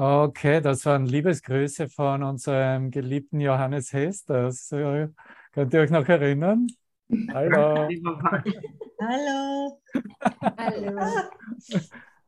[0.00, 4.68] Okay, das waren Liebesgrüße von unserem geliebten Johannes Hesters.
[4.70, 6.68] Könnt ihr euch noch erinnern?
[7.34, 7.88] Hallo.
[9.00, 9.80] Hallo.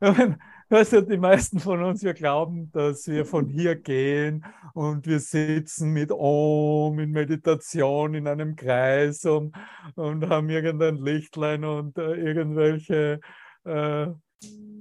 [0.01, 0.35] Hallo.
[0.73, 5.93] Also die meisten von uns, wir glauben, dass wir von hier gehen und wir sitzen
[5.93, 9.53] mit Om in Meditation in einem Kreis und,
[9.97, 13.19] und haben irgendein Lichtlein und äh, irgendwelche
[13.65, 14.07] äh,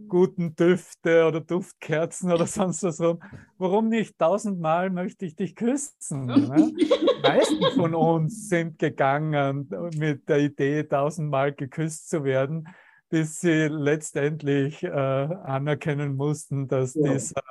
[0.10, 3.22] guten Düfte oder Duftkerzen oder sonst was rum.
[3.58, 6.26] Warum nicht tausendmal möchte ich dich küssen?
[6.50, 6.73] Ne?
[6.76, 12.67] Die meisten von uns sind gegangen mit der Idee, tausendmal geküsst zu werden,
[13.09, 17.14] bis sie letztendlich äh, anerkennen mussten, dass ja.
[17.14, 17.44] dieser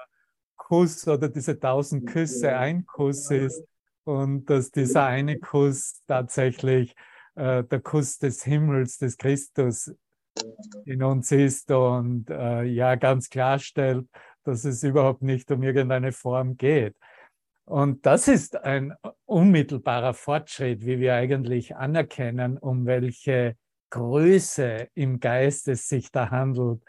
[0.57, 3.63] Kuss oder diese tausend Küsse ein Kuss ist
[4.05, 6.95] und dass dieser eine Kuss tatsächlich
[7.35, 9.95] äh, der Kuss des Himmels, des Christus
[10.85, 14.07] in uns ist und äh, ja ganz klarstellt,
[14.45, 16.97] dass es überhaupt nicht um irgendeine Form geht.
[17.65, 18.95] Und das ist ein
[19.27, 23.57] unmittelbarer Fortschritt, wie wir eigentlich anerkennen, um welche
[23.91, 26.83] Größe im Geist es sich da handelt,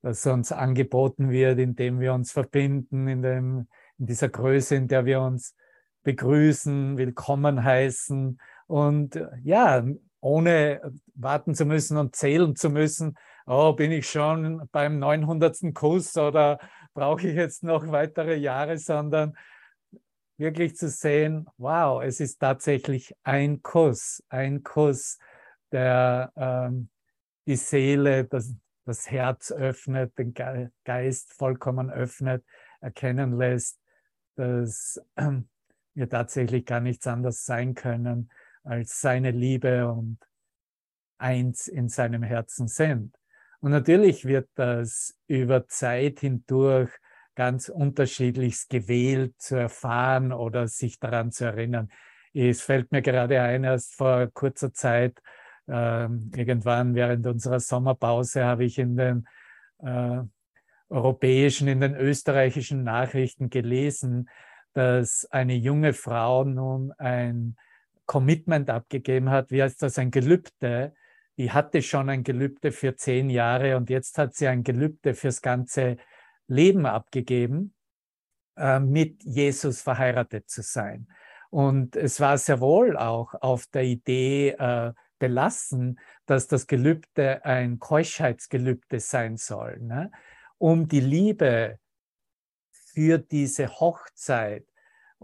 [0.00, 3.68] dass uns angeboten wird, indem wir uns verbinden, in, dem,
[3.98, 5.54] in dieser Größe, in der wir uns
[6.02, 9.84] begrüßen, willkommen heißen und ja,
[10.26, 10.80] ohne
[11.14, 15.72] warten zu müssen und zählen zu müssen, oh, bin ich schon beim 900.
[15.72, 16.58] Kuss oder
[16.94, 19.36] brauche ich jetzt noch weitere Jahre, sondern
[20.36, 25.18] wirklich zu sehen, wow, es ist tatsächlich ein Kuss, ein Kuss,
[25.70, 26.88] der ähm,
[27.46, 28.52] die Seele, das,
[28.84, 30.34] das Herz öffnet, den
[30.84, 32.44] Geist vollkommen öffnet,
[32.80, 33.78] erkennen lässt,
[34.34, 35.30] dass äh,
[35.94, 38.28] wir tatsächlich gar nichts anderes sein können,
[38.66, 40.18] als seine Liebe und
[41.18, 43.16] eins in seinem Herzen sind.
[43.60, 46.90] Und natürlich wird das über Zeit hindurch
[47.34, 51.90] ganz unterschiedlich gewählt zu erfahren oder sich daran zu erinnern.
[52.32, 55.20] Es fällt mir gerade ein, erst vor kurzer Zeit,
[55.68, 59.28] äh, irgendwann während unserer Sommerpause, habe ich in den
[59.78, 60.20] äh,
[60.88, 64.28] europäischen, in den österreichischen Nachrichten gelesen,
[64.72, 67.56] dass eine junge Frau nun ein
[68.06, 70.94] Commitment abgegeben hat, wie heißt das, ein Gelübde.
[71.36, 75.42] Die hatte schon ein Gelübde für zehn Jahre und jetzt hat sie ein Gelübde fürs
[75.42, 75.98] ganze
[76.48, 77.74] Leben abgegeben,
[78.56, 81.08] äh, mit Jesus verheiratet zu sein.
[81.50, 87.78] Und es war sehr wohl auch auf der Idee äh, belassen, dass das Gelübde ein
[87.78, 90.10] Keuschheitsgelübde sein soll, ne?
[90.58, 91.78] um die Liebe
[92.70, 94.66] für diese Hochzeit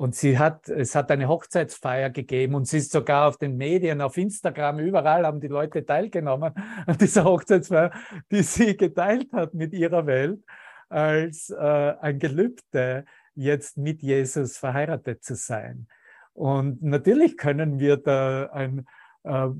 [0.03, 4.01] und sie hat, es hat eine Hochzeitsfeier gegeben und sie ist sogar auf den Medien,
[4.01, 6.53] auf Instagram, überall haben die Leute teilgenommen
[6.87, 7.93] an dieser Hochzeitsfeier,
[8.33, 10.43] die sie geteilt hat mit ihrer Welt
[10.89, 13.05] als äh, ein Gelübde,
[13.37, 15.87] jetzt mit Jesus verheiratet zu sein.
[16.35, 18.85] Und natürlich können wir da ein
[19.23, 19.51] äh,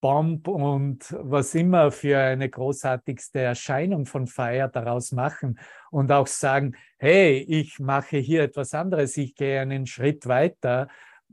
[0.00, 5.58] Bomb und was immer für eine großartigste Erscheinung von Feier daraus machen
[5.90, 10.88] und auch sagen, hey, ich mache hier etwas anderes, ich gehe einen Schritt weiter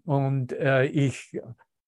[0.06, 1.38] und äh, ich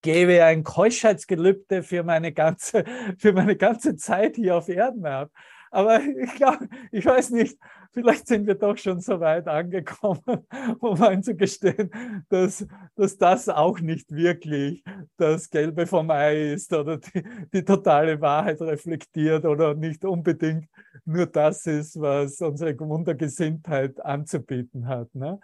[0.02, 2.84] gebe ein Keuschheitsgelübde für meine ganze,
[3.18, 5.32] für meine ganze Zeit hier auf Erden ab.
[5.76, 7.60] Aber ich glaube, ich weiß nicht,
[7.92, 10.22] vielleicht sind wir doch schon so weit angekommen,
[10.80, 11.92] um einzugestehen,
[12.30, 12.66] dass,
[12.96, 14.86] dass das auch nicht wirklich
[15.18, 20.70] das Gelbe vom Ei ist oder die, die totale Wahrheit reflektiert oder nicht unbedingt
[21.04, 25.42] nur das ist, was unsere Wundergesinntheit anzubieten hat, ne?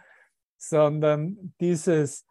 [0.56, 2.26] sondern dieses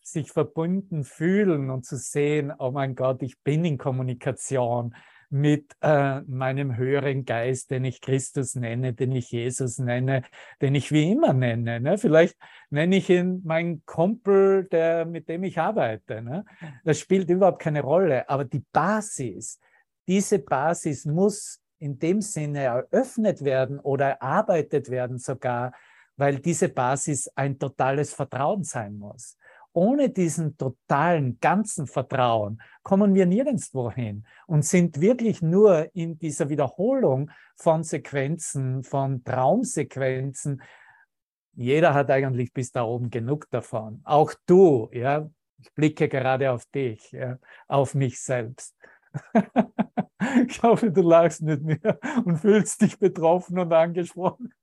[0.00, 4.94] sich verbunden fühlen und zu sehen, oh mein Gott, ich bin in Kommunikation,
[5.30, 10.22] mit äh, meinem höheren Geist, den ich Christus nenne, den ich Jesus nenne,
[10.60, 11.80] den ich wie immer nenne.
[11.80, 11.98] Ne?
[11.98, 12.36] Vielleicht
[12.70, 16.22] nenne ich ihn meinen Kumpel, der, mit dem ich arbeite.
[16.22, 16.44] Ne?
[16.84, 18.28] Das spielt überhaupt keine Rolle.
[18.28, 19.60] Aber die Basis,
[20.06, 25.72] diese Basis muss in dem Sinne eröffnet werden oder erarbeitet werden sogar,
[26.16, 29.36] weil diese Basis ein totales Vertrauen sein muss
[29.76, 36.48] ohne diesen totalen, ganzen Vertrauen kommen wir nirgendwo hin und sind wirklich nur in dieser
[36.48, 40.62] Wiederholung von Sequenzen, von Traumsequenzen.
[41.52, 44.00] Jeder hat eigentlich bis da oben genug davon.
[44.04, 45.28] Auch du, ja.
[45.58, 47.38] Ich blicke gerade auf dich, ja,
[47.68, 48.74] auf mich selbst.
[50.48, 54.54] ich hoffe, du lachst mit mir und fühlst dich betroffen und angesprochen.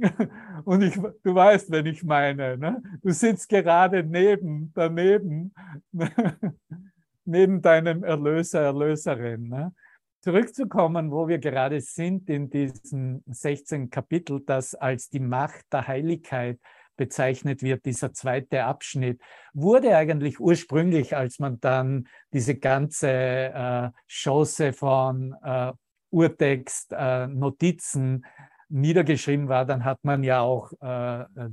[0.64, 2.82] Und ich, du weißt, wenn ich meine, ne?
[3.02, 5.54] du sitzt gerade neben, daneben,
[7.24, 9.48] neben deinem Erlöser, Erlöserin.
[9.48, 9.72] Ne?
[10.20, 13.90] zurückzukommen, wo wir gerade sind in diesem 16.
[13.90, 16.58] Kapitel, das als die Macht der Heiligkeit
[16.96, 19.20] bezeichnet wird, dieser zweite Abschnitt,
[19.54, 25.72] wurde eigentlich ursprünglich, als man dann diese ganze äh, Chance von äh,
[26.10, 28.26] Urtext, äh, Notizen
[28.68, 31.50] niedergeschrieben war, dann hat man ja auch äh, äh,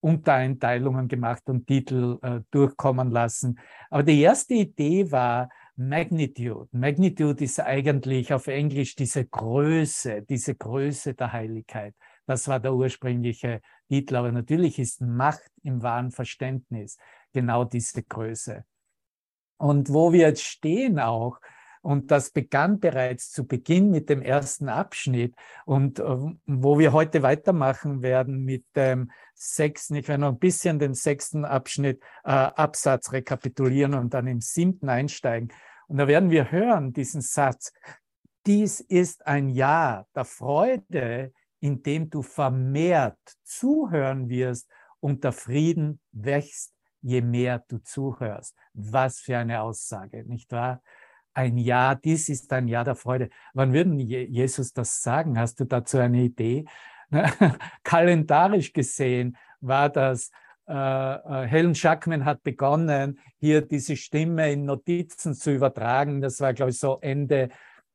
[0.00, 3.58] Untereinteilungen gemacht und Titel äh, durchkommen lassen.
[3.90, 6.68] Aber die erste Idee war Magnitude.
[6.72, 11.94] Magnitude ist eigentlich auf Englisch diese Größe, diese Größe der Heiligkeit.
[12.26, 14.16] Das war der ursprüngliche Titel.
[14.16, 16.98] Aber natürlich ist Macht im wahren Verständnis
[17.32, 18.64] genau diese Größe.
[19.56, 21.38] Und wo wir jetzt stehen auch,
[21.82, 25.34] und das begann bereits zu Beginn mit dem ersten Abschnitt
[25.66, 26.04] und äh,
[26.46, 31.44] wo wir heute weitermachen werden mit dem sechsten, ich werde noch ein bisschen den sechsten
[31.44, 35.52] Abschnitt, äh, Absatz rekapitulieren und dann im siebten einsteigen.
[35.88, 37.72] Und da werden wir hören, diesen Satz,
[38.46, 44.68] dies ist ein Jahr der Freude, in dem du vermehrt zuhören wirst
[45.00, 48.54] und der Frieden wächst, je mehr du zuhörst.
[48.72, 50.80] Was für eine Aussage, nicht wahr?
[51.34, 53.28] Ein Jahr, dies ist ein Jahr der Freude.
[53.54, 55.38] Wann würden Jesus das sagen?
[55.38, 56.64] Hast du dazu eine Idee?
[57.82, 60.30] Kalendarisch gesehen war das,
[60.68, 66.20] äh, äh, Helen Schackman hat begonnen, hier diese Stimme in Notizen zu übertragen.
[66.20, 67.48] Das war, glaube ich, so Ende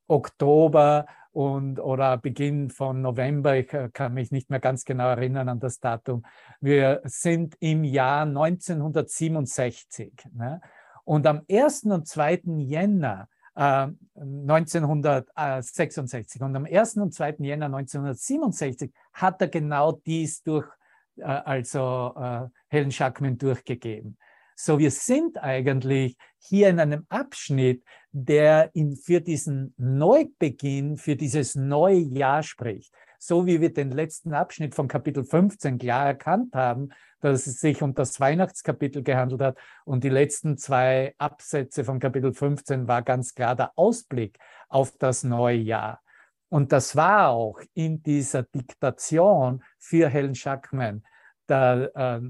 [0.08, 3.56] Oktober und oder Beginn von November.
[3.56, 6.24] Ich äh, kann mich nicht mehr ganz genau erinnern an das Datum.
[6.60, 10.14] Wir sind im Jahr 1967.
[10.34, 10.62] Ne?
[11.08, 11.84] Und am 1.
[11.84, 12.42] und 2.
[12.58, 13.88] Jänner äh,
[14.20, 16.98] 1966 und am 1.
[16.98, 17.38] und 2.
[17.40, 20.68] Jänner 1967 hat er genau dies durch,
[21.16, 24.18] äh, also äh, Helen Schackman durchgegeben.
[24.54, 31.56] So, wir sind eigentlich hier in einem Abschnitt, der in, für diesen Neubeginn, für dieses
[31.56, 32.94] neue Jahr spricht.
[33.18, 37.82] So wie wir den letzten Abschnitt von Kapitel 15 klar erkannt haben, dass es sich
[37.82, 39.58] um das Weihnachtskapitel gehandelt hat.
[39.86, 44.38] Und die letzten zwei Absätze von Kapitel 15 war ganz klar der Ausblick
[44.70, 46.02] auf das neue Jahr.
[46.50, 51.04] Und das war auch in dieser Diktation für Helen Schackman
[51.50, 52.22] der, äh,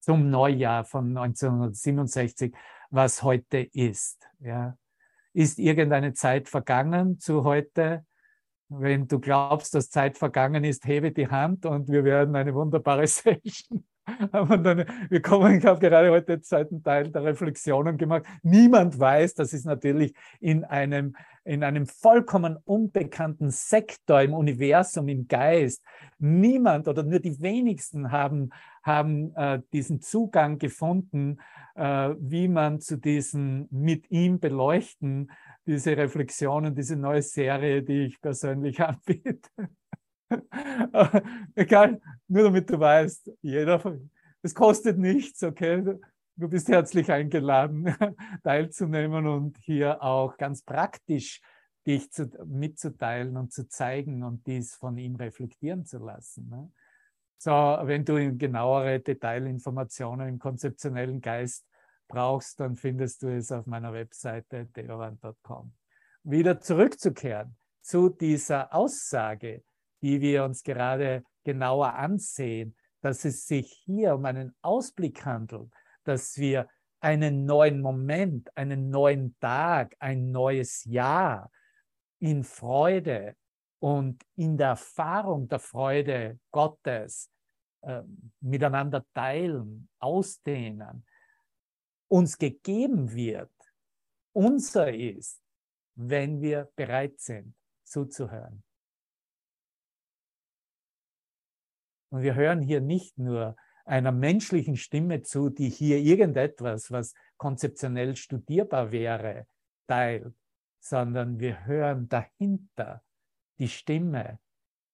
[0.00, 2.54] zum Neujahr von 1967,
[2.90, 4.28] was heute ist.
[4.40, 4.76] Ja.
[5.32, 8.04] Ist irgendeine Zeit vergangen zu heute?
[8.78, 13.06] Wenn du glaubst, dass Zeit vergangen ist, hebe die Hand und wir werden eine wunderbare
[13.06, 13.84] Session
[14.32, 18.24] haben dann, wir kommen, ich habe gerade heute den zweiten Teil der Reflexionen gemacht.
[18.42, 25.28] Niemand weiß, das ist natürlich in einem, in einem vollkommen unbekannten Sektor im Universum, im
[25.28, 25.82] Geist.
[26.18, 28.50] Niemand oder nur die wenigsten haben,
[28.82, 31.38] haben äh, diesen Zugang gefunden,
[31.74, 35.30] äh, wie man zu diesen mit ihm beleuchten,
[35.66, 39.50] diese Reflexionen, diese neue Serie, die ich persönlich anbiete.
[41.54, 43.98] Egal, nur damit du weißt, jeder,
[44.42, 45.98] es kostet nichts, okay?
[46.36, 47.94] Du bist herzlich eingeladen,
[48.42, 51.40] teilzunehmen und hier auch ganz praktisch
[51.86, 56.48] dich zu, mitzuteilen und zu zeigen und dies von ihm reflektieren zu lassen.
[56.48, 56.70] Ne?
[57.38, 61.66] So, wenn du genauere Detailinformationen im konzeptionellen Geist
[62.12, 65.72] brauchst, dann findest du es auf meiner Webseite deoran.com.
[66.24, 69.64] Wieder zurückzukehren zu dieser Aussage,
[70.02, 75.72] die wir uns gerade genauer ansehen, dass es sich hier um einen Ausblick handelt,
[76.04, 76.68] dass wir
[77.00, 81.50] einen neuen Moment, einen neuen Tag, ein neues Jahr
[82.20, 83.34] in Freude
[83.80, 87.30] und in der Erfahrung der Freude Gottes
[87.80, 88.02] äh,
[88.40, 91.04] miteinander teilen, ausdehnen,
[92.12, 93.50] uns gegeben wird,
[94.32, 95.40] unser ist,
[95.94, 97.54] wenn wir bereit sind
[97.84, 98.62] zuzuhören.
[102.10, 108.14] Und wir hören hier nicht nur einer menschlichen Stimme zu, die hier irgendetwas, was konzeptionell
[108.14, 109.46] studierbar wäre,
[109.86, 110.36] teilt,
[110.80, 113.02] sondern wir hören dahinter
[113.58, 114.38] die Stimme,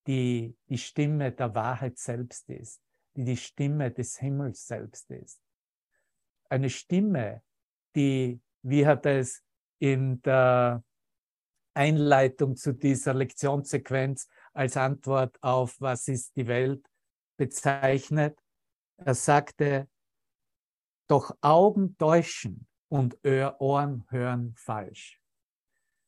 [0.07, 2.81] die die Stimme der Wahrheit selbst ist,
[3.17, 5.41] die die Stimme des Himmels selbst ist.
[6.49, 7.43] Eine Stimme,
[7.95, 9.43] die, wie hat es
[9.79, 10.83] in der
[11.75, 16.85] Einleitung zu dieser Lektionssequenz als Antwort auf Was ist die Welt
[17.37, 18.39] bezeichnet.
[18.97, 19.89] Er sagte,
[21.07, 25.23] doch Augen täuschen und Ohren hören falsch.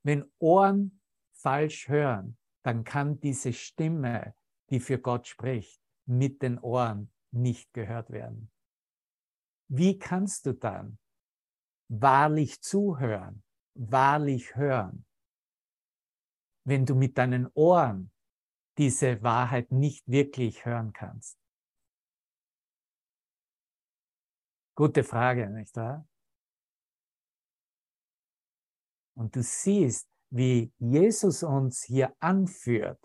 [0.03, 1.01] Wenn Ohren
[1.33, 4.35] falsch hören, dann kann diese Stimme,
[4.71, 8.51] die für Gott spricht, mit den Ohren nicht gehört werden.
[9.73, 10.99] Wie kannst du dann
[11.89, 13.43] wahrlich zuhören,
[13.75, 15.07] wahrlich hören?
[16.65, 18.13] wenn du mit deinen Ohren
[18.79, 21.39] diese Wahrheit nicht wirklich hören kannst?
[24.77, 26.09] Gute Frage, nicht wahr?
[29.15, 33.05] Und du siehst, wie Jesus uns hier anführt,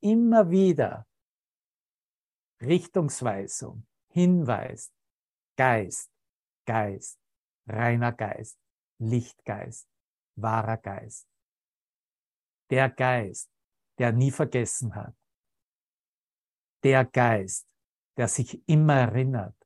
[0.00, 1.06] immer wieder
[2.60, 4.92] Richtungsweisung, Hinweis,
[5.58, 6.12] Geist,
[6.66, 7.18] Geist,
[7.66, 8.60] reiner Geist,
[9.00, 9.88] Lichtgeist,
[10.36, 11.28] wahrer Geist.
[12.70, 13.50] Der Geist,
[13.98, 15.16] der nie vergessen hat.
[16.84, 17.66] Der Geist,
[18.16, 19.56] der sich immer erinnert,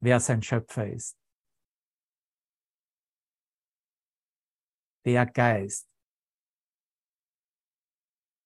[0.00, 1.16] wer sein Schöpfer ist.
[5.04, 5.88] Der Geist,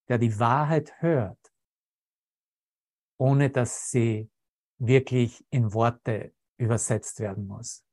[0.09, 1.55] der die Wahrheit hört,
[3.19, 4.31] ohne dass sie
[4.77, 7.85] wirklich in Worte übersetzt werden muss.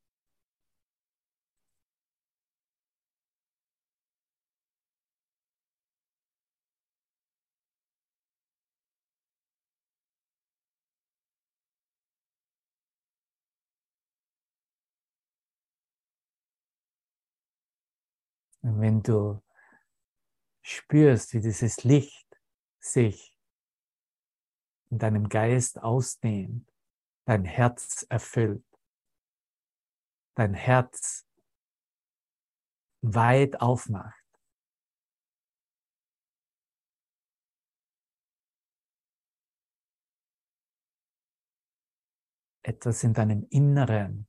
[18.62, 19.42] Und wenn du
[20.62, 22.28] spürst, wie dieses Licht
[22.78, 23.34] sich
[24.90, 26.69] in deinem Geist ausdehnt,
[27.24, 28.64] dein Herz erfüllt,
[30.34, 31.26] dein Herz
[33.02, 34.20] weit aufmacht,
[42.62, 44.28] etwas in deinem Inneren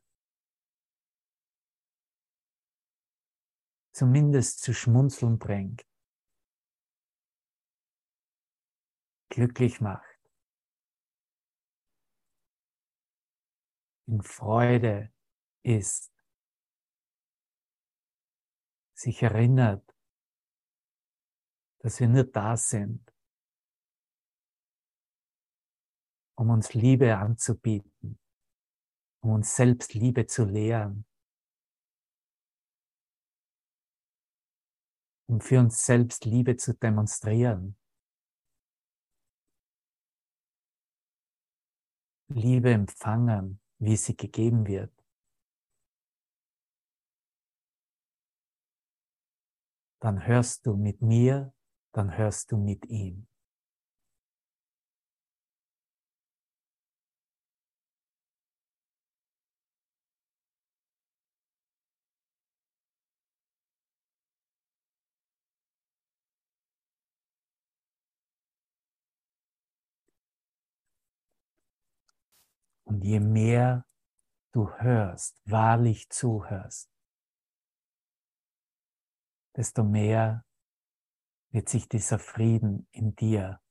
[3.93, 5.85] zumindest zu schmunzeln bringt,
[9.29, 10.10] glücklich macht,
[14.07, 15.13] in Freude
[15.63, 16.11] ist,
[18.93, 19.83] sich erinnert,
[21.79, 23.11] dass wir nur da sind,
[26.35, 28.19] um uns Liebe anzubieten,
[29.23, 31.05] um uns selbst Liebe zu lehren,
[35.27, 37.77] um für uns selbst Liebe zu demonstrieren.
[42.29, 44.93] Liebe empfangen, wie sie gegeben wird.
[49.99, 51.53] Dann hörst du mit mir,
[51.91, 53.27] dann hörst du mit ihm.
[72.91, 73.87] Und je mehr
[74.51, 76.91] du hörst, wahrlich zuhörst,
[79.55, 80.45] desto mehr
[81.51, 83.61] wird sich dieser Frieden in dir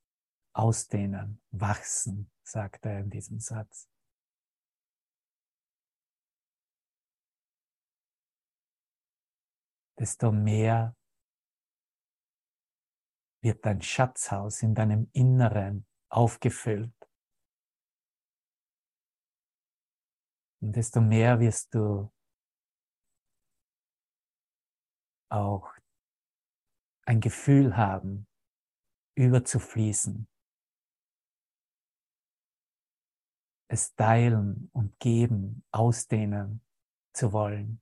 [0.55, 3.91] ausdehnen, wachsen, sagt er in diesem Satz.
[9.99, 10.97] Desto mehr
[13.43, 17.00] wird dein Schatzhaus in deinem Inneren aufgefüllt
[20.63, 22.13] Und desto mehr wirst du
[25.31, 25.73] auch
[27.07, 28.27] ein Gefühl haben,
[29.17, 30.29] überzufließen,
[33.69, 36.61] es teilen und geben, ausdehnen
[37.15, 37.81] zu wollen.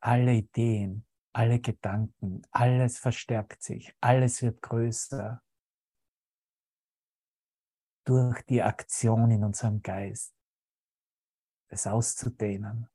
[0.00, 5.42] Alle Ideen, alle Gedanken, alles verstärkt sich, alles wird größer
[8.04, 10.34] durch die Aktion in unserem Geist,
[11.68, 12.88] es auszudehnen.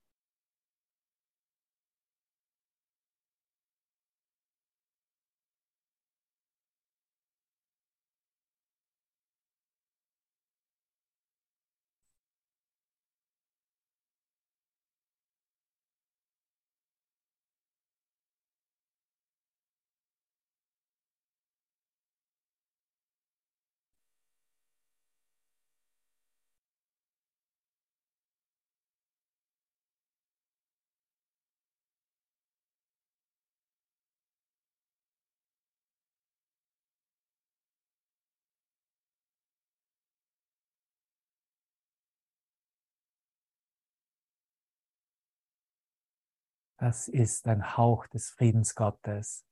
[46.79, 49.45] Das ist ein Hauch des Friedens Gottes,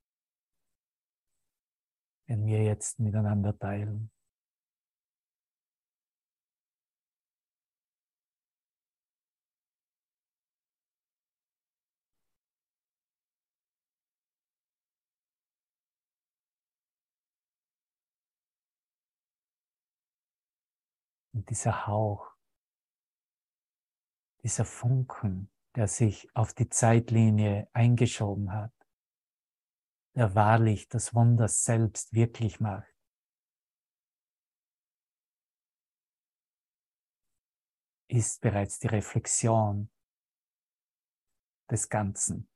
[2.29, 4.11] den wir jetzt miteinander teilen.
[21.33, 22.37] Und dieser Hauch,
[24.43, 28.73] dieser Funken, der sich auf die Zeitlinie eingeschoben hat,
[30.15, 32.91] der wahrlich das Wunder selbst wirklich macht.
[38.09, 39.91] ist bereits die Reflexion
[41.69, 42.49] des Ganzen.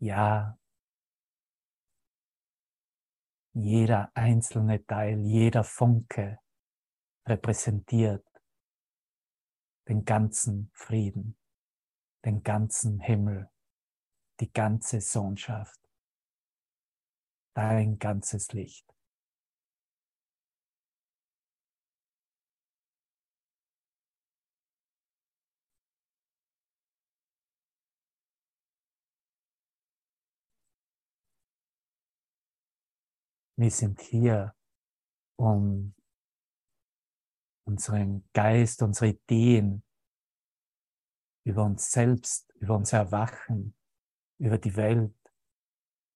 [0.00, 0.58] Ja,
[3.54, 6.40] jeder einzelne Teil, jeder Funke
[7.24, 8.31] repräsentiert
[9.92, 11.36] den ganzen Frieden,
[12.24, 13.50] den ganzen Himmel,
[14.40, 15.78] die ganze Sohnschaft,
[17.52, 18.90] dein ganzes Licht.
[33.56, 34.56] Wir sind hier,
[35.36, 35.94] um
[37.72, 39.82] unseren Geist, unsere Ideen
[41.44, 43.74] über uns selbst, über unser Erwachen,
[44.38, 45.16] über die Welt,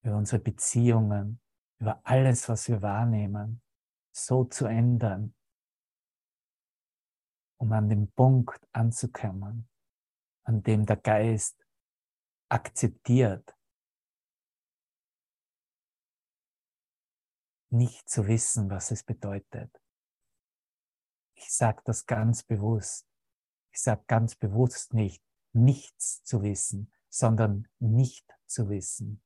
[0.03, 1.41] über unsere Beziehungen,
[1.81, 3.63] über alles, was wir wahrnehmen,
[4.15, 5.35] so zu ändern,
[7.59, 9.69] um an den Punkt anzukommen,
[10.45, 11.67] an dem der Geist
[12.51, 13.57] akzeptiert,
[17.71, 19.86] nicht zu wissen, was es bedeutet.
[21.37, 23.07] Ich sage das ganz bewusst.
[23.73, 29.23] Ich sage ganz bewusst nicht, nichts zu wissen, sondern nicht zu wissen.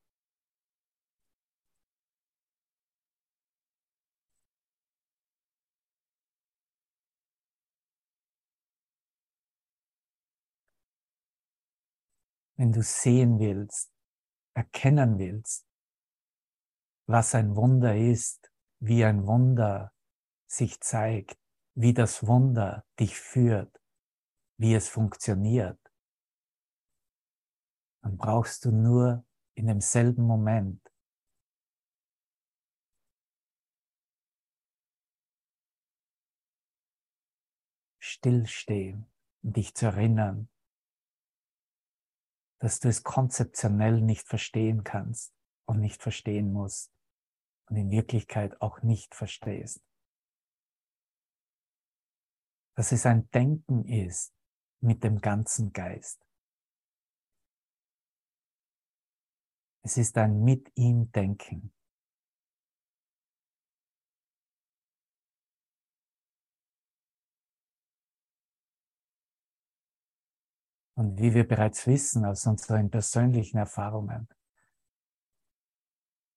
[12.57, 13.91] Wenn du sehen willst,
[14.53, 15.65] erkennen willst,
[17.07, 19.95] was ein Wunder ist, wie ein Wunder
[20.47, 21.39] sich zeigt,
[21.75, 23.81] wie das Wunder dich führt,
[24.57, 25.79] wie es funktioniert,
[28.03, 30.81] dann brauchst du nur in demselben Moment
[37.99, 39.11] stillstehen
[39.43, 40.49] und dich zu erinnern,
[42.59, 45.33] dass du es konzeptionell nicht verstehen kannst
[45.65, 46.93] und nicht verstehen musst
[47.69, 49.83] und in Wirklichkeit auch nicht verstehst.
[52.81, 54.33] Dass es ein Denken ist
[54.81, 56.27] mit dem ganzen Geist.
[59.83, 61.75] Es ist ein mit ihm Denken.
[70.95, 74.27] Und wie wir bereits wissen aus unseren persönlichen Erfahrungen,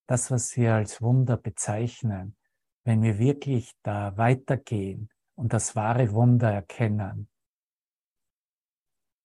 [0.07, 2.35] das, was wir als Wunder bezeichnen,
[2.83, 7.29] wenn wir wirklich da weitergehen und das wahre Wunder erkennen,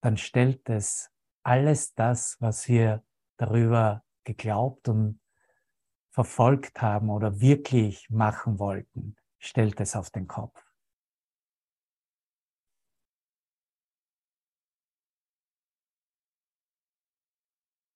[0.00, 1.10] dann stellt es
[1.42, 3.04] alles das, was wir
[3.36, 5.20] darüber geglaubt und
[6.10, 10.64] verfolgt haben oder wirklich machen wollten, stellt es auf den Kopf.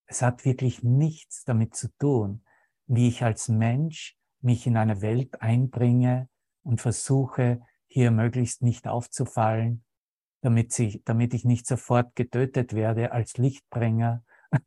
[0.06, 2.44] Es hat wirklich nichts damit zu tun,
[2.86, 6.28] wie ich als Mensch mich in eine Welt einbringe
[6.62, 9.84] und versuche, hier möglichst nicht aufzufallen,
[10.40, 14.24] damit, sie, damit ich nicht sofort getötet werde als Lichtbringer.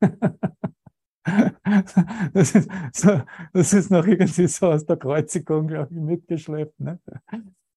[2.34, 6.80] das, ist so, das ist noch irgendwie so aus der Kreuzigung, glaube ich, mitgeschleppt.
[6.80, 7.00] Ne?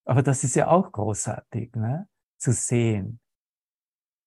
[0.04, 2.06] Aber das ist ja auch großartig, ne?
[2.36, 3.18] zu sehen.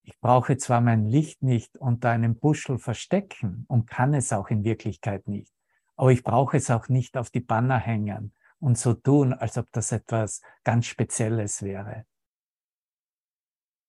[0.03, 4.63] Ich brauche zwar mein Licht nicht unter einem Buschel verstecken und kann es auch in
[4.63, 5.53] Wirklichkeit nicht.
[5.95, 9.71] Aber ich brauche es auch nicht auf die Banner hängen und so tun, als ob
[9.71, 12.05] das etwas ganz Spezielles wäre.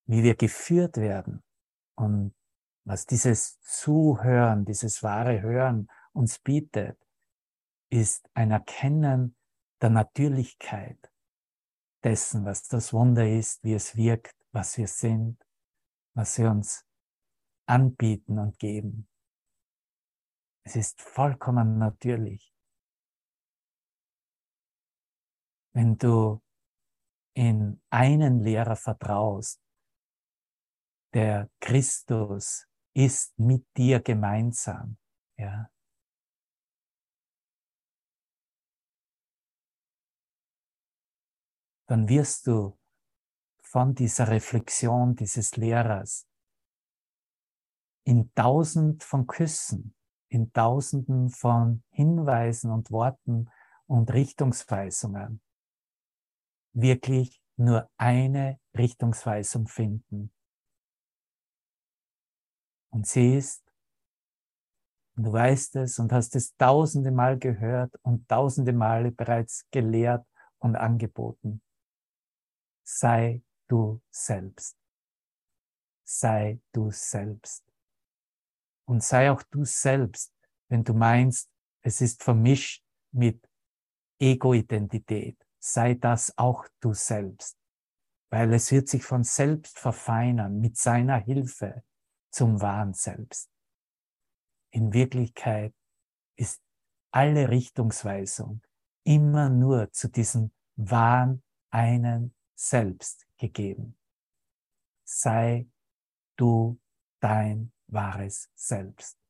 [0.06, 1.42] Wie wir geführt werden
[1.94, 2.34] und
[2.84, 6.98] was dieses Zuhören, dieses wahre Hören uns bietet,
[7.90, 9.36] ist ein Erkennen
[9.80, 11.12] der Natürlichkeit
[12.02, 15.38] dessen, was das Wunder ist, wie es wirkt, was wir sind,
[16.14, 16.84] was wir uns
[17.66, 19.08] anbieten und geben.
[20.64, 22.51] Es ist vollkommen natürlich.
[25.74, 26.42] Wenn du
[27.34, 29.60] in einen Lehrer vertraust,
[31.14, 34.98] der Christus ist mit dir gemeinsam,
[35.36, 35.70] ja.
[41.86, 42.78] Dann wirst du
[43.62, 46.26] von dieser Reflexion dieses Lehrers
[48.04, 49.94] in tausend von Küssen
[50.32, 53.50] in Tausenden von Hinweisen und Worten
[53.86, 55.42] und Richtungsweisungen
[56.72, 60.32] wirklich nur eine Richtungsweisung finden.
[62.90, 63.62] Und sie ist,
[65.16, 70.26] und du weißt es und hast es tausende Mal gehört und tausende Male bereits gelehrt
[70.58, 71.62] und angeboten.
[72.82, 74.76] Sei du selbst.
[76.04, 77.64] Sei du selbst.
[78.86, 80.34] Und sei auch du selbst,
[80.68, 81.50] wenn du meinst,
[81.82, 83.48] es ist vermischt mit
[84.18, 85.41] Ego-Identität.
[85.64, 87.56] Sei das auch du selbst,
[88.30, 91.84] weil es wird sich von selbst verfeinern mit seiner Hilfe
[92.32, 93.48] zum wahren Selbst.
[94.70, 95.72] In Wirklichkeit
[96.36, 96.60] ist
[97.12, 98.62] alle Richtungsweisung
[99.04, 103.96] immer nur zu diesem wahren einen Selbst gegeben.
[105.04, 105.68] Sei
[106.36, 106.80] du
[107.20, 109.21] dein wahres Selbst.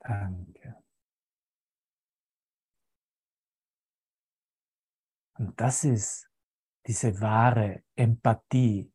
[0.00, 0.82] Danke.
[5.38, 6.30] Und das ist
[6.86, 8.92] diese wahre Empathie,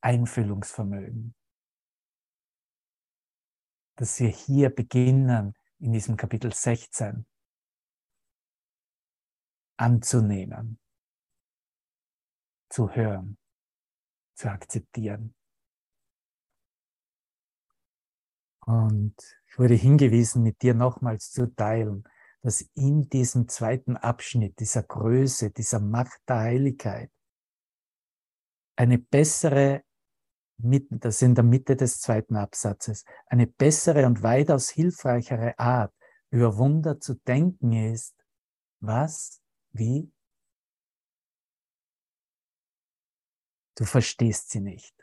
[0.00, 1.34] Einfühlungsvermögen,
[3.96, 7.26] dass wir hier beginnen in diesem Kapitel 16
[9.76, 10.78] anzunehmen,
[12.70, 13.38] zu hören,
[14.34, 15.34] zu akzeptieren.
[18.66, 19.14] Und
[19.46, 22.04] ich wurde hingewiesen, mit dir nochmals zu teilen,
[22.42, 27.10] dass in diesem zweiten Abschnitt dieser Größe, dieser Macht der Heiligkeit
[28.76, 29.84] eine bessere,
[30.56, 35.94] das in der Mitte des zweiten Absatzes, eine bessere und weitaus hilfreichere Art,
[36.30, 38.14] über Wunder zu denken ist,
[38.80, 39.40] was,
[39.72, 40.12] wie?
[43.76, 44.94] Du verstehst sie nicht.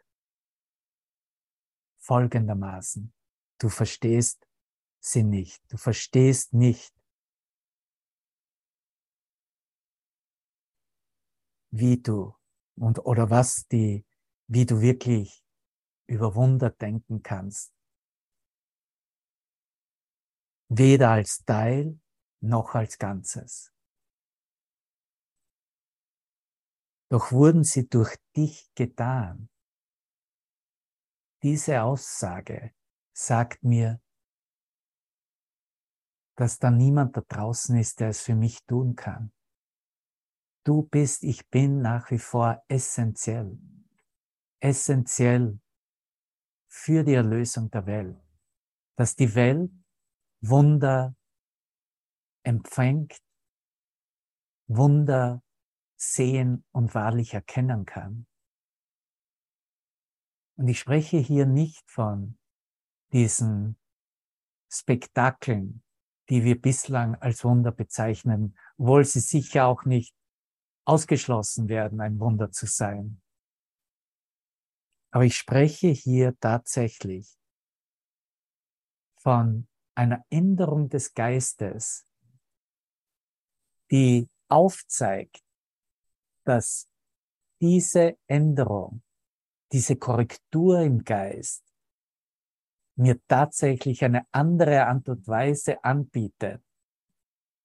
[2.00, 3.14] Folgendermaßen.
[3.62, 4.48] Du verstehst
[5.00, 5.62] sie nicht.
[5.72, 7.00] Du verstehst nicht,
[11.70, 12.36] wie du
[12.76, 14.04] und oder was die,
[14.48, 15.46] wie du wirklich
[16.08, 17.72] über Wunder denken kannst.
[20.70, 22.00] Weder als Teil
[22.40, 23.72] noch als Ganzes.
[27.10, 29.50] Doch wurden sie durch dich getan.
[31.44, 32.74] Diese Aussage
[33.14, 34.02] sagt mir,
[36.36, 39.32] dass da niemand da draußen ist, der es für mich tun kann.
[40.64, 43.60] Du bist, ich bin nach wie vor essentiell.
[44.60, 45.60] Essentiell
[46.68, 48.20] für die Erlösung der Welt.
[48.96, 49.72] Dass die Welt
[50.42, 51.16] Wunder
[52.44, 53.22] empfängt,
[54.68, 55.44] Wunder
[55.96, 58.26] sehen und wahrlich erkennen kann.
[60.56, 62.40] Und ich spreche hier nicht von
[63.14, 63.78] diesen
[64.70, 65.84] Spektakeln,
[66.30, 70.16] die wir bislang als Wunder bezeichnen, obwohl sie sicher auch nicht
[70.86, 73.22] ausgeschlossen werden, ein Wunder zu sein.
[75.12, 77.38] Aber ich spreche hier tatsächlich
[79.18, 82.08] von einer Änderung des Geistes,
[83.92, 85.44] die aufzeigt,
[86.46, 86.90] dass
[87.60, 89.04] diese Änderung,
[89.72, 91.71] diese Korrektur im Geist
[92.96, 96.62] mir tatsächlich eine andere Art und Weise anbietet,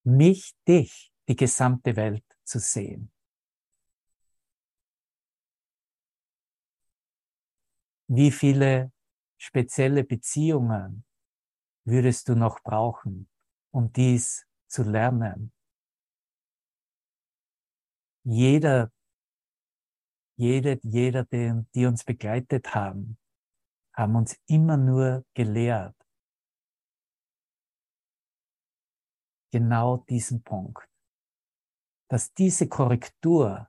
[0.05, 3.11] mich, dich, die gesamte Welt zu sehen.
[8.09, 8.93] Wie viele
[9.37, 11.05] spezielle Beziehungen
[11.85, 13.29] würdest du noch brauchen,
[13.73, 15.53] um dies zu lernen?
[18.23, 18.93] Jeder,
[20.37, 23.19] jede, jeder, den, die uns begleitet haben,
[23.97, 25.97] haben uns immer nur gelehrt.
[29.53, 30.87] Genau diesen Punkt.
[32.09, 33.69] Dass diese Korrektur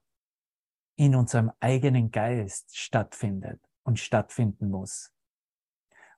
[0.98, 5.14] in unserem eigenen Geist stattfindet und stattfinden muss.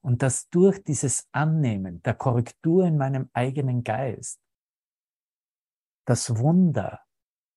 [0.01, 4.41] Und dass durch dieses Annehmen der Korrektur in meinem eigenen Geist
[6.05, 7.05] das Wunder,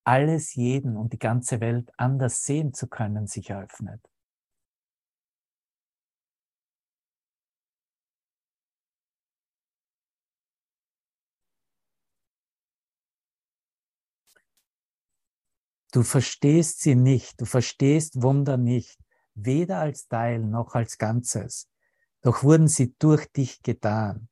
[0.05, 4.12] alles jeden und die ganze Welt anders sehen zu können, sich eröffnet.
[15.93, 18.99] Du verstehst sie nicht, du verstehst Wunder nicht,
[19.35, 21.69] weder als Teil noch als Ganzes.
[22.23, 24.29] Doch wurden sie durch dich getan.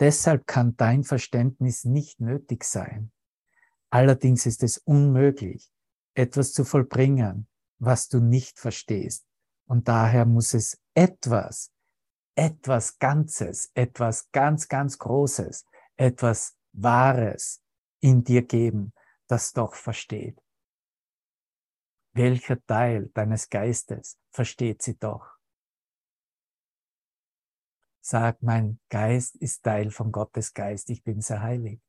[0.00, 3.10] Deshalb kann dein Verständnis nicht nötig sein.
[3.88, 5.72] Allerdings ist es unmöglich,
[6.14, 9.26] etwas zu vollbringen, was du nicht verstehst
[9.66, 11.72] Und daher muss es etwas,
[12.34, 15.64] etwas Ganzes, etwas ganz, ganz Großes,
[15.96, 17.62] etwas Wahres
[18.00, 18.92] in dir geben,
[19.26, 20.41] das doch versteht.
[22.14, 25.38] Welcher Teil deines Geistes versteht sie doch?
[28.02, 31.80] Sag, mein Geist ist Teil von Gottes Geist, ich bin sehr heilig.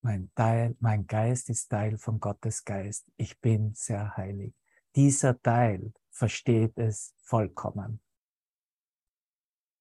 [0.00, 4.54] Mein, Teil, mein Geist ist Teil von Gottes Geist, ich bin sehr heilig.
[4.94, 8.00] Dieser Teil versteht es vollkommen.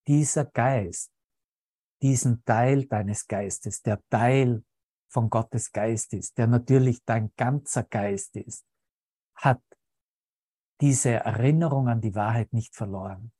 [0.05, 1.13] Dieser Geist,
[2.01, 4.65] diesen Teil deines Geistes, der Teil
[5.09, 8.65] von Gottes Geist ist, der natürlich dein ganzer Geist ist,
[9.35, 9.61] hat
[10.81, 13.31] diese Erinnerung an die Wahrheit nicht verloren.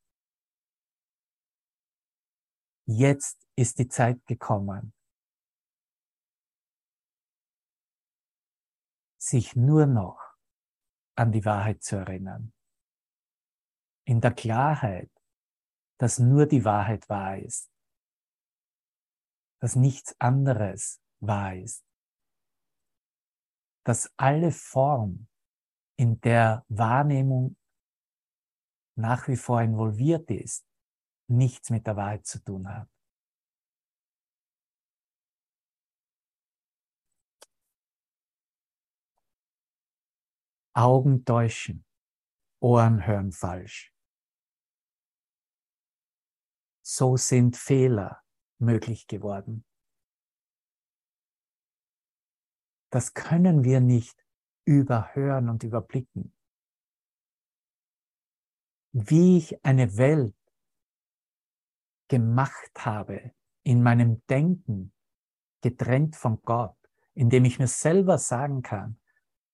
[2.86, 4.94] Jetzt ist die Zeit gekommen,
[9.18, 10.20] sich nur noch
[11.18, 12.54] an die Wahrheit zu erinnern.
[14.06, 15.12] In der Klarheit,
[16.00, 17.70] dass nur die Wahrheit wahr ist,
[19.60, 21.86] dass nichts anderes wahr ist,
[23.84, 25.28] dass alle Form,
[26.00, 27.58] in der Wahrnehmung
[28.96, 30.66] nach wie vor involviert ist,
[31.28, 32.90] nichts mit der Wahrheit zu tun hat.
[40.74, 41.86] Augen täuschen,
[42.62, 43.92] Ohren hören falsch.
[46.84, 48.24] So sind Fehler
[48.60, 49.67] möglich geworden.
[52.90, 54.18] Das können wir nicht
[54.66, 56.34] überhören und überblicken.
[58.92, 60.36] Wie ich eine Welt
[62.08, 64.94] gemacht habe in meinem Denken,
[65.62, 66.76] getrennt von Gott,
[67.14, 69.00] indem ich mir selber sagen kann,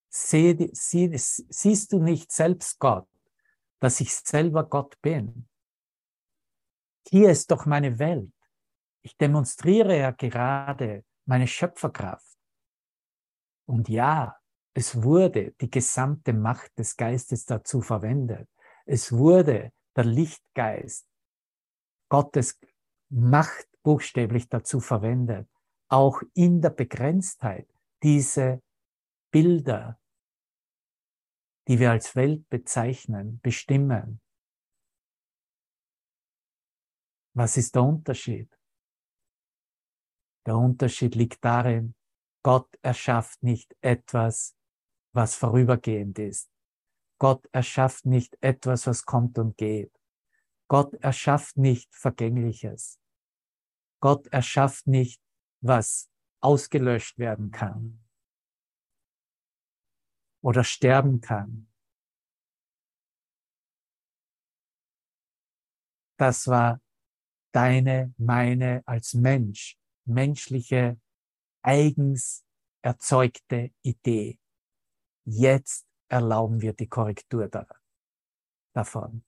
[0.10, 3.08] seh, sie, siehst du nicht selbst Gott,
[3.80, 5.48] dass ich selber Gott bin?
[7.08, 8.32] Hier ist doch meine Welt.
[9.02, 12.33] Ich demonstriere ja gerade meine Schöpferkraft.
[13.66, 14.38] Und ja,
[14.74, 18.50] es wurde die gesamte Macht des Geistes dazu verwendet.
[18.86, 21.08] Es wurde der Lichtgeist,
[22.10, 22.60] Gottes
[23.10, 25.48] Macht buchstäblich dazu verwendet,
[25.88, 27.68] auch in der Begrenztheit
[28.02, 28.62] diese
[29.32, 30.00] Bilder,
[31.68, 34.20] die wir als Welt bezeichnen, bestimmen.
[37.36, 38.50] Was ist der Unterschied?
[40.46, 41.96] Der Unterschied liegt darin,
[42.44, 44.56] Gott erschafft nicht etwas,
[45.14, 46.52] was vorübergehend ist.
[47.18, 49.98] Gott erschafft nicht etwas, was kommt und geht.
[50.68, 53.00] Gott erschafft nicht Vergängliches.
[54.02, 55.22] Gott erschafft nicht,
[55.62, 56.10] was
[56.42, 58.04] ausgelöscht werden kann
[60.42, 61.72] oder sterben kann.
[66.18, 66.82] Das war
[67.54, 71.00] deine, meine als Mensch, menschliche
[71.64, 72.46] eigens
[72.82, 74.40] erzeugte Idee.
[75.26, 77.50] Jetzt erlauben wir die Korrektur
[78.74, 79.26] davon.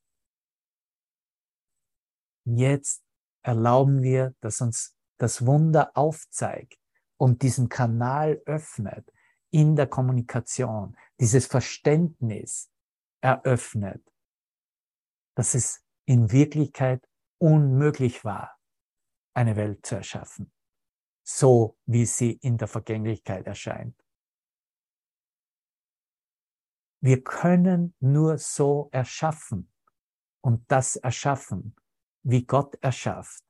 [2.45, 3.03] Jetzt
[3.41, 6.77] erlauben wir, dass uns das Wunder aufzeigt
[7.17, 9.11] und diesen Kanal öffnet
[9.51, 12.69] in der Kommunikation, dieses Verständnis
[13.21, 14.03] eröffnet,
[15.35, 17.07] dass es in Wirklichkeit
[17.39, 18.59] unmöglich war,
[19.33, 20.54] eine Welt zu erschaffen
[21.25, 23.99] so wie sie in der Vergänglichkeit erscheint.
[27.01, 29.71] Wir können nur so erschaffen
[30.41, 31.75] und das erschaffen,
[32.23, 33.43] wie Gott erschafft,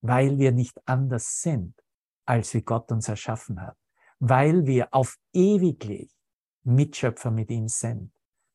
[0.00, 1.80] weil wir nicht anders sind,
[2.24, 3.76] als wie Gott uns erschaffen hat,
[4.18, 6.12] weil wir auf ewiglich
[6.62, 8.12] Mitschöpfer mit ihm sind.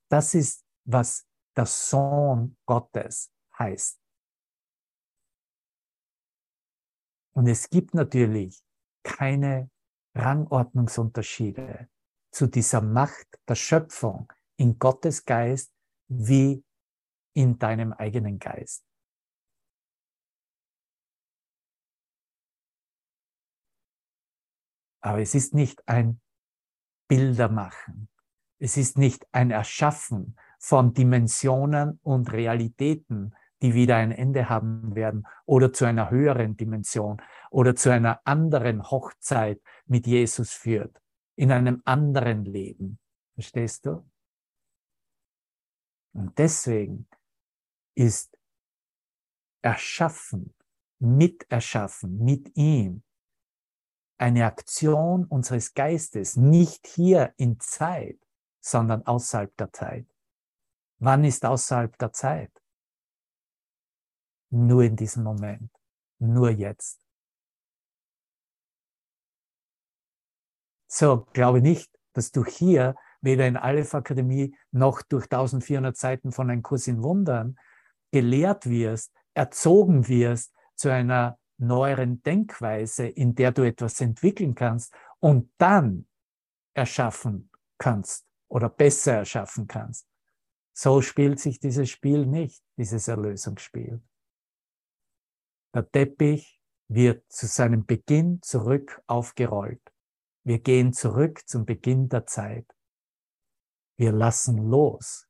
[0.10, 3.99] Das ist, was der Sohn Gottes heißt.
[7.34, 8.62] Und es gibt natürlich
[9.04, 9.70] keine
[10.16, 11.90] Rangordnungsunterschiede
[12.32, 15.72] zu dieser Macht der Schöpfung in Gottes Geist
[16.08, 16.64] wie
[17.34, 18.84] in deinem eigenen Geist.
[25.02, 26.20] Aber es ist nicht ein
[27.08, 28.10] Bildermachen.
[28.60, 35.28] Es ist nicht ein Erschaffen von Dimensionen und Realitäten, die wieder ein Ende haben werden
[35.46, 41.02] oder zu einer höheren Dimension oder zu einer anderen Hochzeit mit Jesus führt,
[41.36, 43.00] in einem anderen Leben.
[43.34, 44.10] Verstehst du?
[46.14, 47.08] Und deswegen
[47.96, 48.38] ist
[49.62, 50.56] Erschaffen,
[51.00, 53.04] Miterschaffen mit ihm
[54.18, 58.20] eine Aktion unseres Geistes, nicht hier in Zeit,
[58.60, 60.08] sondern außerhalb der Zeit.
[61.00, 62.52] Wann ist außerhalb der Zeit?
[64.52, 65.72] Nur in diesem Moment,
[66.20, 67.00] nur jetzt.
[70.88, 76.50] So, glaube nicht, dass du hier weder in Aleph Akademie noch durch 1400 Seiten von
[76.50, 77.58] einem Kurs in Wundern
[78.12, 85.52] gelehrt wirst, erzogen wirst zu einer neueren Denkweise, in der du etwas entwickeln kannst und
[85.58, 86.08] dann
[86.74, 90.08] erschaffen kannst oder besser erschaffen kannst.
[90.74, 94.02] So spielt sich dieses Spiel nicht, dieses Erlösungsspiel.
[95.74, 99.82] Der Teppich wird zu seinem Beginn zurück aufgerollt.
[100.44, 102.66] Wir gehen zurück zum Beginn der Zeit.
[103.98, 105.28] Wir lassen los.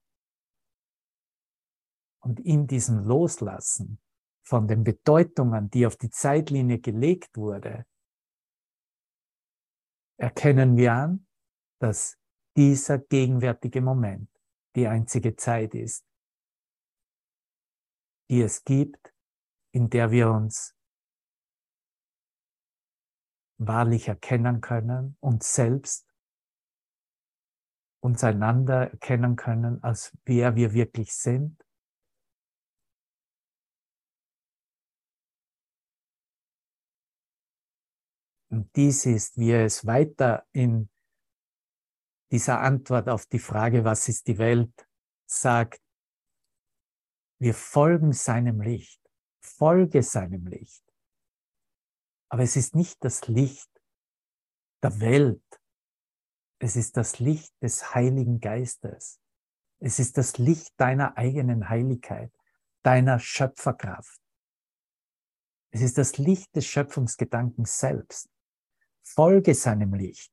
[2.21, 4.01] Und in diesem Loslassen
[4.43, 7.85] von den Bedeutungen, die auf die Zeitlinie gelegt wurde,
[10.17, 11.27] erkennen wir an,
[11.79, 12.17] dass
[12.55, 14.29] dieser gegenwärtige Moment
[14.75, 16.05] die einzige Zeit ist,
[18.29, 19.13] die es gibt,
[19.71, 20.75] in der wir uns
[23.57, 26.07] wahrlich erkennen können, uns selbst,
[28.01, 31.61] uns einander erkennen können, als wer wir wirklich sind.
[38.51, 40.89] Und dies ist, wie es weiter in
[42.31, 44.87] dieser Antwort auf die Frage, was ist die Welt,
[45.27, 45.81] sagt,
[47.39, 48.98] wir folgen seinem Licht,
[49.39, 50.83] folge seinem Licht.
[52.29, 53.69] Aber es ist nicht das Licht
[54.83, 55.61] der Welt,
[56.59, 59.19] es ist das Licht des Heiligen Geistes.
[59.79, 62.33] Es ist das Licht deiner eigenen Heiligkeit,
[62.83, 64.19] deiner Schöpferkraft.
[65.71, 68.29] Es ist das Licht des Schöpfungsgedankens selbst
[69.09, 70.31] folge seinem Licht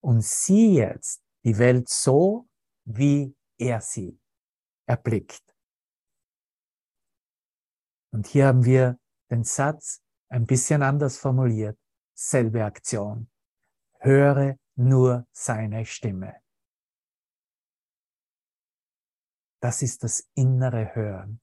[0.00, 2.48] und sieh jetzt die Welt so,
[2.84, 4.18] wie er sie
[4.86, 5.51] erblickt.
[8.12, 8.98] Und hier haben wir
[9.30, 11.78] den Satz ein bisschen anders formuliert,
[12.14, 13.30] selbe Aktion.
[13.98, 16.36] Höre nur seine Stimme.
[19.60, 21.40] Das ist das innere Hören.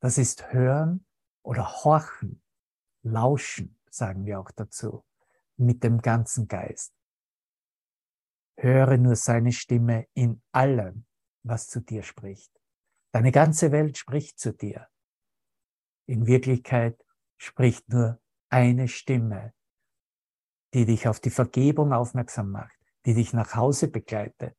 [0.00, 1.06] Das ist Hören
[1.42, 2.42] oder Horchen,
[3.02, 5.04] Lauschen, sagen wir auch dazu
[5.56, 6.94] mit dem ganzen Geist.
[8.56, 11.06] Höre nur seine Stimme in allem,
[11.42, 12.52] was zu dir spricht.
[13.12, 14.88] Deine ganze Welt spricht zu dir.
[16.12, 17.02] In Wirklichkeit
[17.38, 18.20] spricht nur
[18.50, 19.54] eine Stimme,
[20.74, 24.54] die dich auf die Vergebung aufmerksam macht, die dich nach Hause begleitet,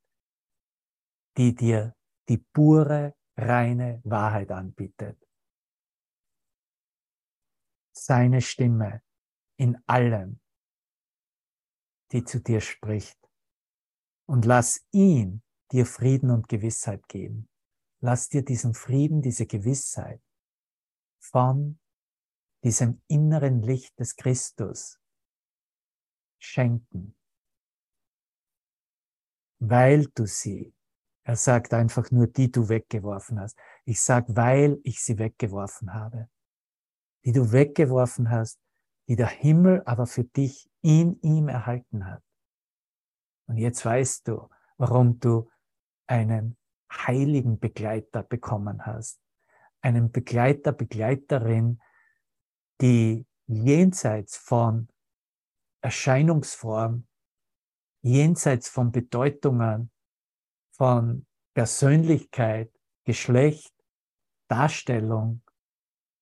[1.36, 1.94] die dir
[2.28, 5.16] die pure, reine Wahrheit anbietet.
[7.92, 9.04] Seine Stimme
[9.56, 10.40] in allem,
[12.10, 13.30] die zu dir spricht.
[14.26, 17.48] Und lass ihn dir Frieden und Gewissheit geben.
[18.00, 20.20] Lass dir diesen Frieden, diese Gewissheit
[21.24, 21.78] von
[22.62, 24.98] diesem inneren Licht des Christus
[26.38, 27.16] schenken,
[29.58, 30.74] weil du sie,
[31.24, 33.58] er sagt einfach nur, die du weggeworfen hast.
[33.84, 36.28] Ich sag, weil ich sie weggeworfen habe.
[37.24, 38.60] Die du weggeworfen hast,
[39.08, 42.22] die der Himmel aber für dich in ihm erhalten hat.
[43.46, 45.50] Und jetzt weißt du, warum du
[46.06, 46.58] einen
[46.90, 49.23] heiligen Begleiter bekommen hast.
[49.84, 51.78] Einen Begleiter, Begleiterin,
[52.80, 54.88] die jenseits von
[55.82, 57.06] Erscheinungsform,
[58.00, 59.90] jenseits von Bedeutungen,
[60.70, 62.72] von Persönlichkeit,
[63.04, 63.74] Geschlecht,
[64.48, 65.42] Darstellung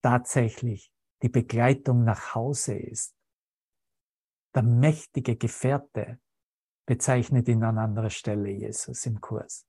[0.02, 3.14] tatsächlich die Begleitung nach Hause ist.
[4.56, 6.18] Der mächtige Gefährte
[6.84, 9.68] bezeichnet ihn an anderer Stelle Jesus im Kurs.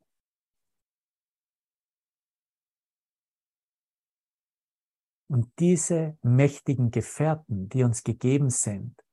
[5.34, 9.04] Und diese mächtigen Gefährten, die uns gegeben sind,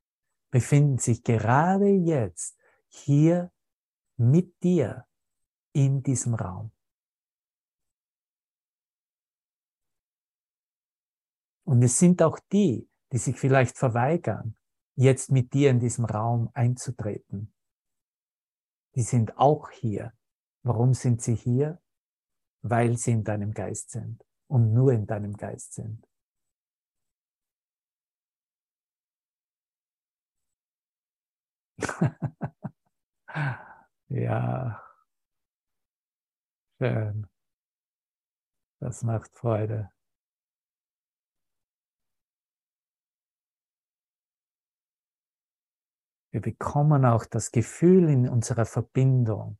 [0.50, 2.58] befinden sich gerade jetzt
[2.88, 3.50] hier
[4.18, 5.06] mit dir
[5.72, 6.72] in diesem Raum.
[11.64, 14.58] Und es sind auch die, die sich vielleicht verweigern,
[14.96, 17.54] jetzt mit dir in diesem Raum einzutreten.
[18.94, 20.12] Die sind auch hier.
[20.64, 21.80] Warum sind sie hier?
[22.60, 26.09] Weil sie in deinem Geist sind und nur in deinem Geist sind.
[34.08, 34.82] ja,
[36.78, 37.26] schön.
[38.80, 39.90] Das macht Freude.
[46.32, 49.58] Wir bekommen auch das Gefühl in unserer Verbindung,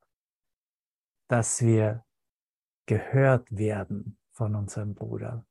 [1.28, 2.04] dass wir
[2.86, 5.44] gehört werden von unserem Bruder.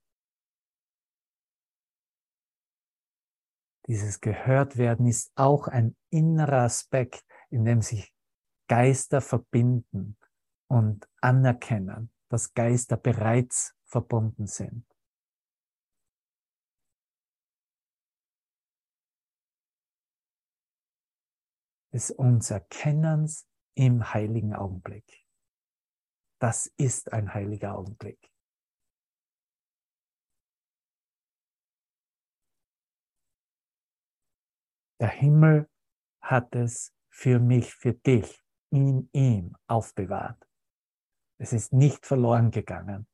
[3.89, 8.13] Dieses gehört werden ist auch ein innerer Aspekt, in dem sich
[8.67, 10.15] Geister verbinden
[10.67, 14.85] und anerkennen, dass Geister bereits verbunden sind.
[21.91, 25.25] Des uns Erkennens im heiligen Augenblick.
[26.37, 28.28] Das ist ein heiliger Augenblick.
[34.99, 35.69] Der Himmel
[36.21, 40.47] hat es für mich, für dich, in ihm aufbewahrt.
[41.37, 43.07] Es ist nicht verloren gegangen.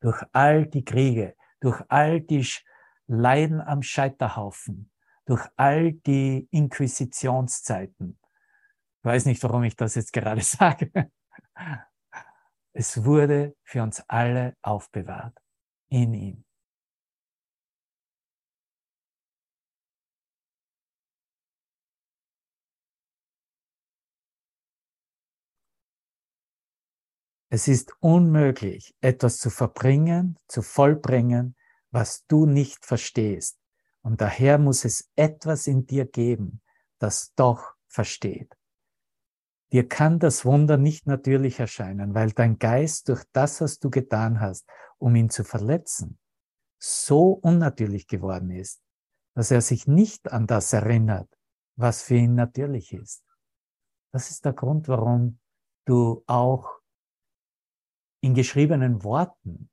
[0.00, 2.46] Durch all die Kriege, durch all die
[3.06, 4.90] Leiden am Scheiterhaufen,
[5.24, 8.18] durch all die Inquisitionszeiten.
[8.98, 11.10] Ich weiß nicht, warum ich das jetzt gerade sage.
[12.72, 15.36] Es wurde für uns alle aufbewahrt
[15.88, 16.44] in ihm.
[27.52, 31.56] Es ist unmöglich, etwas zu verbringen, zu vollbringen,
[31.90, 33.58] was du nicht verstehst.
[34.02, 36.62] Und daher muss es etwas in dir geben,
[37.00, 38.56] das doch versteht.
[39.72, 44.40] Dir kann das Wunder nicht natürlich erscheinen, weil dein Geist durch das, was du getan
[44.40, 46.20] hast, um ihn zu verletzen,
[46.78, 48.80] so unnatürlich geworden ist,
[49.34, 51.28] dass er sich nicht an das erinnert,
[51.76, 53.24] was für ihn natürlich ist.
[54.12, 55.40] Das ist der Grund, warum
[55.84, 56.79] du auch
[58.20, 59.70] in geschriebenen Worten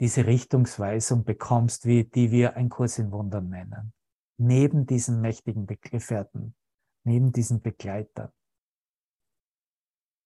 [0.00, 3.92] diese Richtungsweisung bekommst, wie die wir ein Kurs in Wundern nennen.
[4.38, 6.54] Neben diesen mächtigen Gefährten,
[7.04, 8.30] neben diesen Begleitern.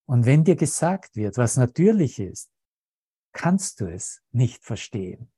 [0.06, 2.50] Und wenn dir gesagt wird, was natürlich ist,
[3.32, 5.30] kannst du es nicht verstehen.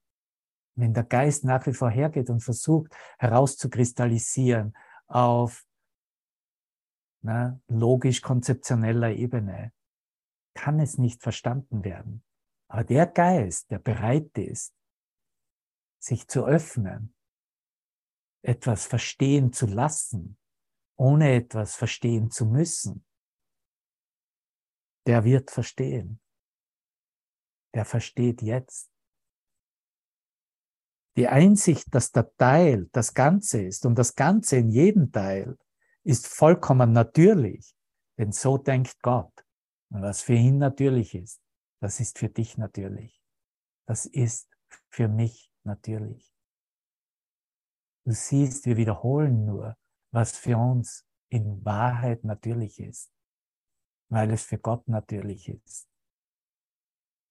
[0.75, 4.75] Wenn der Geist nach wie vor hergeht und versucht herauszukristallisieren
[5.09, 5.67] auf
[7.21, 9.73] na, logisch-konzeptioneller Ebene,
[10.55, 12.25] kann es nicht verstanden werden.
[12.69, 14.75] Aber der Geist, der bereit ist,
[15.99, 17.15] sich zu öffnen,
[18.43, 20.39] etwas verstehen zu lassen,
[20.97, 23.05] ohne etwas verstehen zu müssen,
[25.07, 26.21] der wird verstehen.
[27.75, 28.91] Der versteht jetzt.
[31.17, 35.59] Die Einsicht, dass der Teil das Ganze ist und das Ganze in jedem Teil
[36.05, 37.75] ist vollkommen natürlich,
[38.19, 39.33] denn so denkt Gott.
[39.93, 41.43] Und was für ihn natürlich ist,
[41.83, 43.23] das ist für dich natürlich.
[43.87, 44.49] Das ist
[44.89, 46.35] für mich natürlich.
[48.07, 49.77] Du siehst, wir wiederholen nur,
[50.11, 53.13] was für uns in Wahrheit natürlich ist,
[54.09, 55.89] weil es für Gott natürlich ist.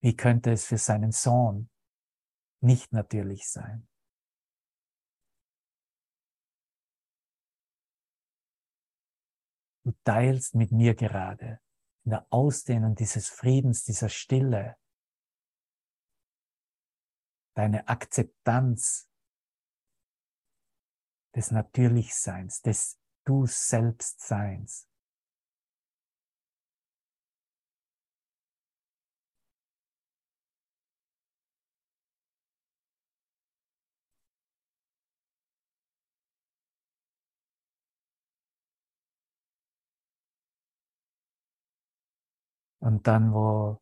[0.04, 1.70] Wie könnte es für seinen Sohn
[2.62, 3.88] nicht natürlich sein?
[9.84, 11.60] Du teilst mit mir gerade
[12.04, 14.78] in der Ausdehnung dieses Friedens, dieser Stille,
[17.54, 19.10] deine Akzeptanz
[21.36, 24.91] des Natürlichseins, des Du Selbstseins.
[42.82, 43.80] Und dann, wo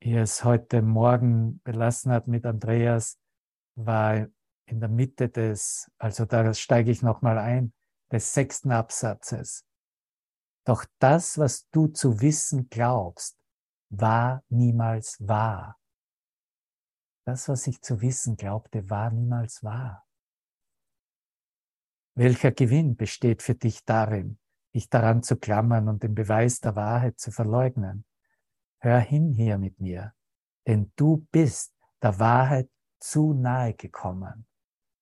[0.00, 3.18] ihr es heute Morgen belassen hat mit Andreas,
[3.76, 4.26] war
[4.66, 7.74] in der Mitte des, also da steige ich nochmal ein,
[8.10, 9.66] des sechsten Absatzes.
[10.64, 13.38] Doch das, was du zu wissen glaubst,
[13.90, 15.78] war niemals wahr.
[17.26, 20.06] Das, was ich zu wissen glaubte, war niemals wahr.
[22.16, 24.38] Welcher Gewinn besteht für dich darin,
[24.76, 28.04] dich daran zu klammern und den Beweis der Wahrheit zu verleugnen.
[28.78, 30.12] Hör hin hier mit mir,
[30.66, 32.68] denn du bist der Wahrheit
[33.00, 34.46] zu nahe gekommen,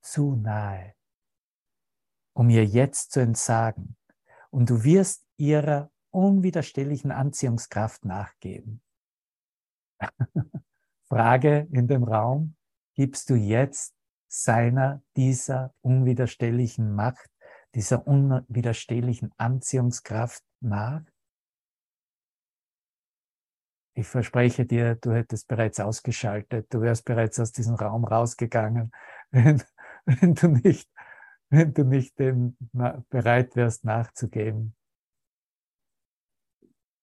[0.00, 0.94] zu nahe,
[2.34, 3.96] um ihr jetzt zu entsagen,
[4.50, 8.80] und du wirst ihrer unwiderstehlichen Anziehungskraft nachgeben.
[11.08, 12.54] Frage in dem Raum,
[12.94, 13.94] gibst du jetzt
[14.28, 17.28] seiner, dieser unwiderstehlichen Macht
[17.74, 21.02] dieser unwiderstehlichen Anziehungskraft nach?
[23.96, 28.90] Ich verspreche dir, du hättest bereits ausgeschaltet, du wärst bereits aus diesem Raum rausgegangen,
[29.30, 29.62] wenn,
[30.04, 30.90] wenn du nicht,
[31.50, 32.56] wenn du nicht dem
[33.08, 34.76] bereit wärst nachzugeben.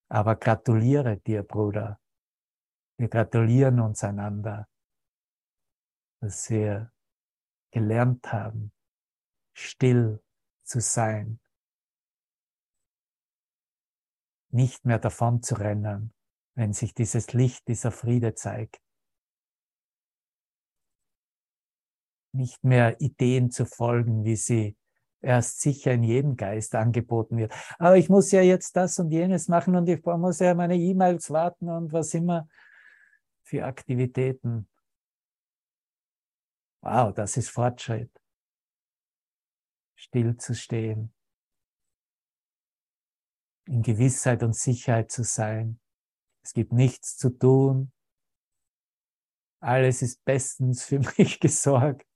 [0.09, 2.01] Aber gratuliere dir, Bruder,
[3.01, 4.67] Wir gratulieren uns einander,
[6.21, 6.91] dass wir
[7.71, 8.71] gelernt haben,
[9.53, 10.21] still
[10.71, 11.39] zu sein,
[14.51, 16.13] nicht mehr davon zu rennen,
[16.55, 18.81] wenn sich dieses Licht, dieser Friede zeigt.
[22.33, 24.77] Nicht mehr Ideen zu folgen, wie sie
[25.19, 27.53] erst sicher in jedem Geist angeboten wird.
[27.77, 31.29] Aber ich muss ja jetzt das und jenes machen und ich muss ja meine E-Mails
[31.31, 32.47] warten und was immer
[33.43, 34.69] für Aktivitäten.
[36.81, 38.20] Wow, das ist Fortschritt.
[40.01, 41.13] Still zu stehen,
[43.67, 45.79] in Gewissheit und Sicherheit zu sein.
[46.43, 47.93] Es gibt nichts zu tun.
[49.59, 52.07] Alles ist bestens für mich gesorgt.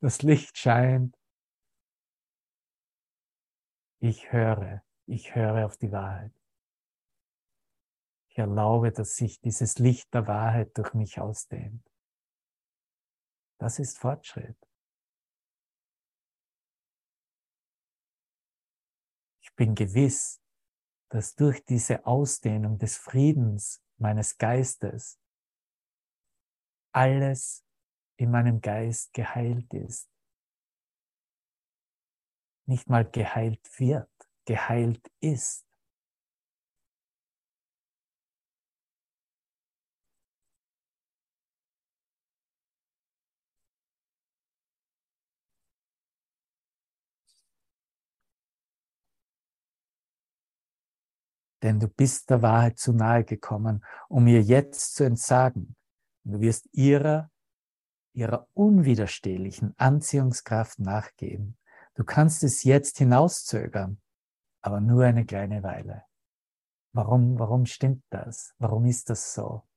[0.00, 1.16] Das Licht scheint.
[4.00, 6.34] Ich höre, ich höre auf die Wahrheit.
[8.30, 11.88] Ich erlaube, dass sich dieses Licht der Wahrheit durch mich ausdehnt.
[13.58, 14.69] Das ist Fortschritt.
[19.60, 20.40] Bin gewiss,
[21.10, 25.20] dass durch diese Ausdehnung des Friedens meines Geistes
[26.92, 27.64] alles
[28.16, 30.10] in meinem Geist geheilt ist
[32.70, 34.10] nicht mal geheilt wird,
[34.46, 35.66] geheilt ist.
[51.62, 55.76] Denn du bist der Wahrheit zu nahe gekommen, um ihr jetzt zu entsagen.
[56.24, 57.30] Du wirst ihrer,
[58.14, 61.56] ihrer unwiderstehlichen Anziehungskraft nachgeben
[62.00, 64.00] Du kannst es jetzt hinauszögern,
[64.62, 66.04] aber nur eine kleine Weile.
[66.92, 68.54] Warum, warum stimmt das?
[68.58, 69.68] Warum ist das so?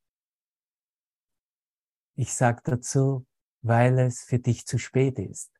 [2.16, 3.26] Ich sage dazu,
[3.62, 5.52] weil es für dich zu spät ist.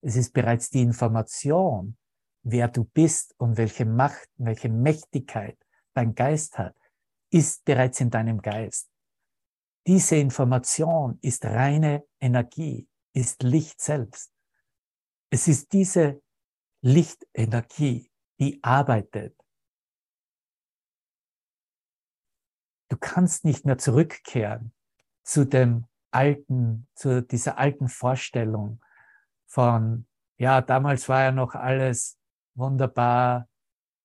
[0.00, 1.98] Es ist bereits die Information,
[2.42, 5.58] wer du bist und welche Macht, welche Mächtigkeit
[5.94, 6.76] dein Geist hat,
[7.30, 8.90] ist bereits in deinem Geist.
[9.86, 14.32] Diese Information ist reine Energie, ist Licht selbst.
[15.30, 16.22] Es ist diese
[16.82, 19.36] Lichtenergie, die arbeitet.
[22.88, 24.72] Du kannst nicht mehr zurückkehren
[25.22, 28.82] zu dem alten, zu dieser alten Vorstellung
[29.46, 30.06] von,
[30.38, 32.19] ja, damals war ja noch alles
[32.60, 33.48] wunderbar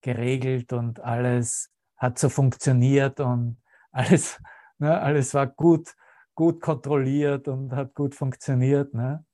[0.01, 4.41] geregelt und alles hat so funktioniert und alles,
[4.77, 5.95] ne, alles war gut,
[6.33, 8.93] gut kontrolliert und hat gut funktioniert.
[8.93, 9.25] Ne?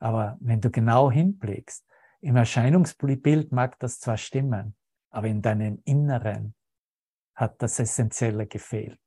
[0.00, 1.84] Aber wenn du genau hinblickst,
[2.20, 4.76] im Erscheinungsbild mag das zwar stimmen,
[5.10, 6.54] aber in deinem Inneren
[7.34, 9.00] hat das Essentielle gefehlt.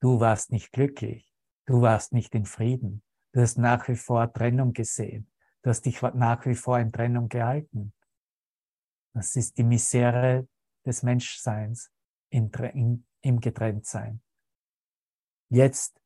[0.00, 1.32] Du warst nicht glücklich,
[1.66, 3.02] du warst nicht in Frieden,
[3.32, 5.30] du hast nach wie vor Trennung gesehen,
[5.66, 7.92] du hast dich nach wie vor in Trennung gehalten.
[9.14, 10.46] Das ist die Misere
[10.84, 11.90] des Menschseins
[12.30, 14.22] in, in, im Getrenntsein.
[15.48, 16.00] Jetzt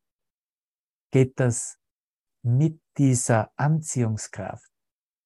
[1.10, 1.78] geht das
[2.40, 4.72] mit dieser Anziehungskraft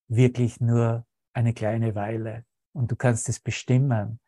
[0.08, 4.18] wirklich nur eine kleine Weile und du kannst es bestimmen,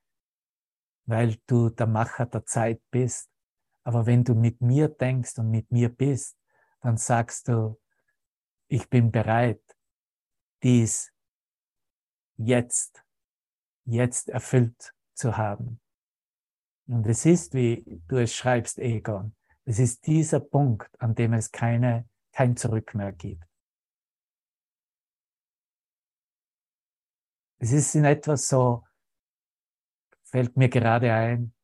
[1.07, 3.29] weil du der Macher der Zeit bist.
[3.83, 6.39] Aber wenn du mit mir denkst und mit mir bist,
[6.81, 7.81] dann sagst du,
[8.69, 9.66] ich bin bereit,
[10.63, 11.13] dies
[12.37, 13.05] jetzt,
[13.85, 15.81] jetzt erfüllt zu haben.
[16.87, 19.35] Und es ist, wie du es schreibst, Egon,
[19.65, 23.43] es ist dieser Punkt, an dem es keine kein Zurück mehr gibt.
[27.59, 28.85] Es ist in etwas so,
[30.23, 31.55] fällt mir gerade ein,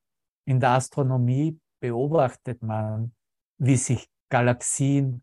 [0.46, 3.14] in der Astronomie beobachtet man,
[3.58, 5.22] wie sich Galaxien,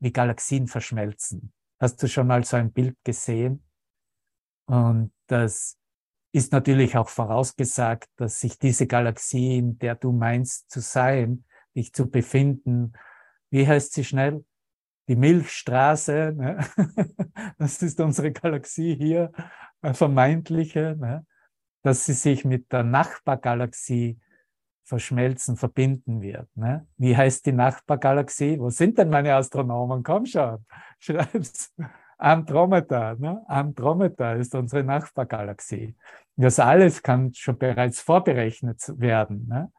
[0.00, 1.52] wie Galaxien verschmelzen.
[1.80, 3.64] Hast du schon mal so ein Bild gesehen?
[4.66, 5.78] Und das
[6.32, 11.92] ist natürlich auch vorausgesagt, dass sich diese Galaxie, in der du meinst zu sein, dich
[11.92, 12.92] zu befinden,
[13.50, 14.44] wie heißt sie schnell?
[15.08, 16.58] die Milchstraße, ne?
[17.58, 19.32] das ist unsere Galaxie hier,
[19.80, 21.26] eine vermeintliche, ne?
[21.82, 24.20] dass sie sich mit der Nachbargalaxie
[24.88, 26.48] verschmelzen, verbinden wird.
[26.56, 26.86] Ne?
[26.96, 28.58] Wie heißt die Nachbargalaxie?
[28.58, 30.02] Wo sind denn meine Astronomen?
[30.02, 30.64] Komm schon,
[30.98, 31.74] schreib's.
[32.16, 33.14] Andromeda.
[33.14, 33.42] Ne?
[33.46, 35.94] Andromeda ist unsere Nachbargalaxie.
[36.36, 39.46] Das alles kann schon bereits vorberechnet werden.
[39.48, 39.70] Ne?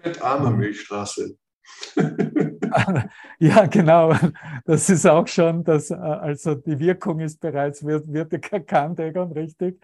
[0.00, 1.36] Fettarme Milchstraße.
[3.38, 4.14] ja, genau.
[4.64, 9.32] Das ist auch schon, das, äh, also die Wirkung ist bereits, wird, wird erkannt, Egon,
[9.32, 9.80] richtig,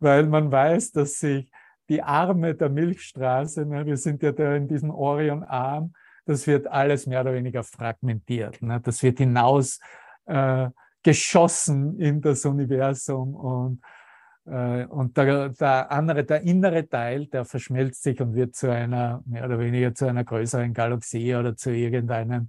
[0.00, 1.50] weil man weiß, dass sich
[1.88, 5.92] die Arme der Milchstraße, ne, wir sind ja da in diesem Orion-Arm,
[6.26, 8.60] das wird alles mehr oder weniger fragmentiert.
[8.60, 8.80] Ne?
[8.82, 9.80] Das wird hinaus
[10.26, 10.68] äh,
[11.02, 13.80] geschossen in das Universum und,
[14.44, 19.22] äh, und der, der andere, der innere Teil, der verschmelzt sich und wird zu einer,
[19.24, 22.48] mehr oder weniger zu einer größeren Galaxie oder zu irgendeinem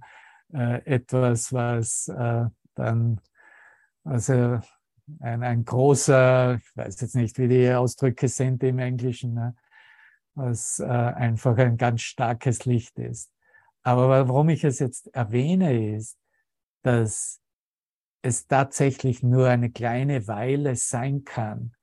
[0.52, 3.20] äh, etwas, was äh, dann
[4.04, 4.60] also
[5.20, 9.54] ein, ein großer, ich weiß jetzt nicht, wie die Ausdrücke sind im Englischen, ne?
[10.34, 13.32] was äh, einfach ein ganz starkes Licht ist.
[13.82, 16.18] Aber warum ich es jetzt erwähne, ist,
[16.82, 17.40] dass
[18.22, 21.74] es tatsächlich nur eine kleine Weile sein kann,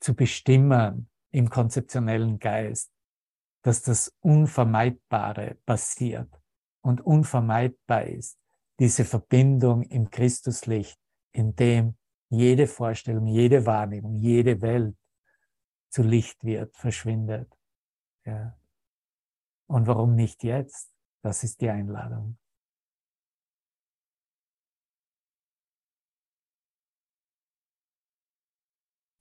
[0.00, 2.90] zu bestimmen im konzeptionellen Geist,
[3.62, 6.28] dass das Unvermeidbare passiert
[6.80, 8.38] und unvermeidbar ist,
[8.78, 10.97] diese Verbindung im Christuslicht,
[11.32, 11.96] in dem
[12.30, 14.96] jede Vorstellung, jede Wahrnehmung, jede Welt
[15.90, 17.50] zu Licht wird, verschwindet.
[18.24, 18.58] Ja.
[19.66, 20.92] Und warum nicht jetzt?
[21.22, 22.38] Das ist die Einladung.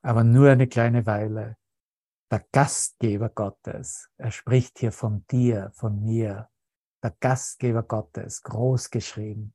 [0.02, 1.58] Aber nur eine kleine Weile.
[2.30, 6.50] Der Gastgeber Gottes, er spricht hier von dir, von mir,
[7.02, 9.54] der Gastgeber Gottes, groß geschrieben.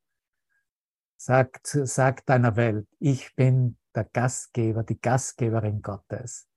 [1.24, 6.48] Sag, sag deiner Welt, ich bin der Gastgeber, die Gastgeberin Gottes.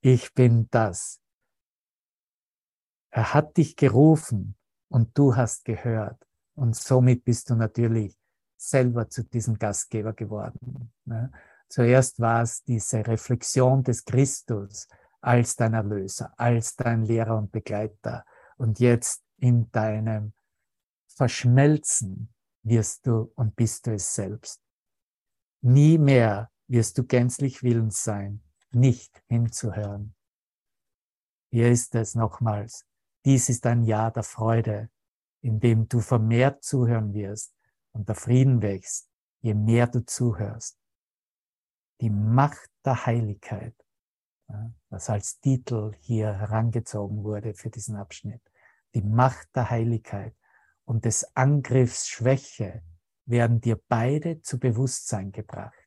[0.00, 1.20] Ich bin das.
[3.10, 4.56] Er hat dich gerufen
[4.88, 6.20] und du hast gehört.
[6.56, 8.18] Und somit bist du natürlich
[8.56, 10.92] selber zu diesem Gastgeber geworden.
[11.04, 11.30] Ne?
[11.68, 14.88] Zuerst war es diese Reflexion des Christus
[15.20, 18.24] als dein Erlöser, als dein Lehrer und Begleiter.
[18.56, 20.32] Und jetzt in deinem
[21.06, 24.62] Verschmelzen wirst du und bist du es selbst.
[25.62, 28.42] Nie mehr wirst du gänzlich willens sein,
[28.72, 30.14] nicht hinzuhören.
[31.50, 32.86] Hier ist es nochmals.
[33.24, 34.90] Dies ist ein Jahr der Freude,
[35.42, 37.54] in dem du vermehrt zuhören wirst
[37.92, 39.10] und der Frieden wächst,
[39.40, 40.78] je mehr du zuhörst.
[42.00, 43.74] Die Macht der Heiligkeit,
[44.88, 48.42] was als Titel hier herangezogen wurde für diesen Abschnitt
[48.94, 50.34] die Macht der Heiligkeit
[50.84, 52.82] und des Angriffs Schwäche
[53.24, 55.78] werden dir beide zu Bewusstsein gebracht.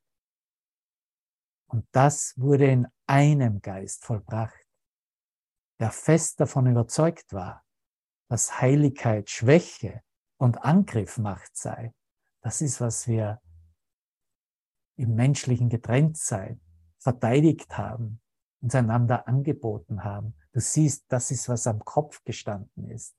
[1.67, 4.65] Und das wurde in einem Geist vollbracht,
[5.79, 7.65] der fest davon überzeugt war,
[8.29, 10.01] dass Heiligkeit Schwäche
[10.37, 11.93] und Angriff Macht sei.
[12.41, 13.41] Das ist, was wir
[14.95, 16.61] im menschlichen Getrenntsein
[16.99, 18.21] verteidigt haben,
[18.61, 23.13] uns einander angeboten haben Du siehst, das ist, was am Kopf gestanden ist.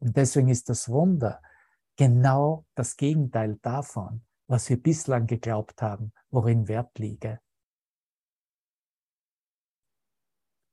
[0.00, 1.42] Und deswegen ist das Wunder
[1.96, 7.40] genau das Gegenteil davon, was wir bislang geglaubt haben, worin Wert liege.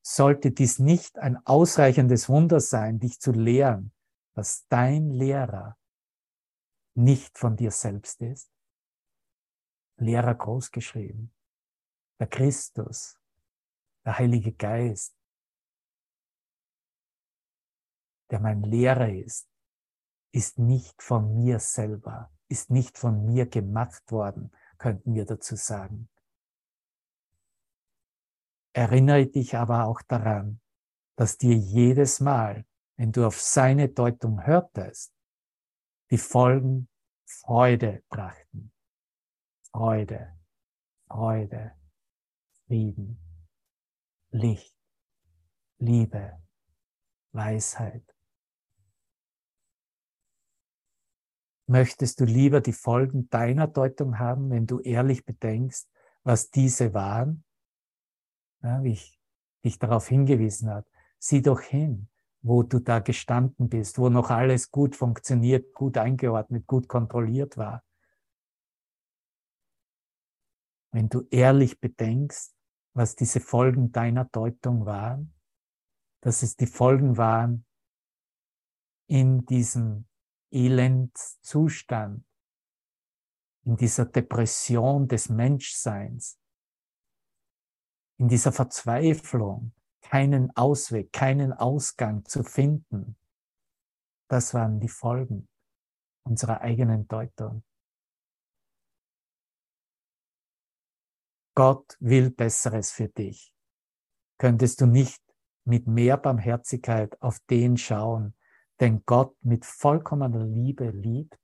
[0.06, 3.92] Sollte dies nicht ein ausreichendes Wunder sein, dich zu lehren,
[4.36, 5.78] dass dein Lehrer
[6.94, 8.52] nicht von dir selbst ist?
[9.98, 11.34] Lehrer großgeschrieben,
[12.20, 13.18] der Christus,
[14.06, 15.16] der Heilige Geist,
[18.32, 19.48] der mein Lehrer ist,
[20.32, 26.10] ist nicht von mir selber, ist nicht von mir gemacht worden, könnten wir dazu sagen.
[28.74, 30.60] Erinnere dich aber auch daran,
[31.16, 32.66] dass dir jedes Mal,
[32.98, 35.14] wenn du auf seine Deutung hörtest,
[36.12, 36.90] die Folgen
[37.26, 38.72] Freude brachten.
[39.72, 40.38] Freude,
[41.08, 41.74] Freude,
[42.68, 43.20] Frieden,
[44.32, 44.76] Licht,
[45.80, 46.42] Liebe,
[47.32, 48.15] Weisheit,
[51.68, 55.90] Möchtest du lieber die Folgen deiner Deutung haben, wenn du ehrlich bedenkst,
[56.24, 57.44] was diese waren?
[58.62, 59.20] Ja, wie ich
[59.64, 60.88] dich darauf hingewiesen habe.
[61.18, 62.08] Sieh doch hin,
[62.42, 67.84] wo du da gestanden bist, wo noch alles gut funktioniert, gut eingeordnet, gut kontrolliert war.
[70.92, 72.56] Wenn du ehrlich bedenkst,
[72.94, 75.34] was diese Folgen deiner Deutung waren,
[76.22, 77.66] dass es die Folgen waren
[79.08, 80.08] in diesem
[80.56, 82.26] Elendzustand,
[83.66, 86.40] in dieser Depression des Menschseins,
[88.18, 93.18] in dieser Verzweiflung, keinen Ausweg, keinen Ausgang zu finden.
[94.30, 95.50] Das waren die Folgen
[96.24, 97.64] unserer eigenen Deutung.
[101.54, 103.54] Gott will Besseres für dich.
[104.38, 105.22] Könntest du nicht
[105.66, 108.35] mit mehr Barmherzigkeit auf den schauen,
[108.80, 111.40] den Gott mit vollkommener Liebe liebt,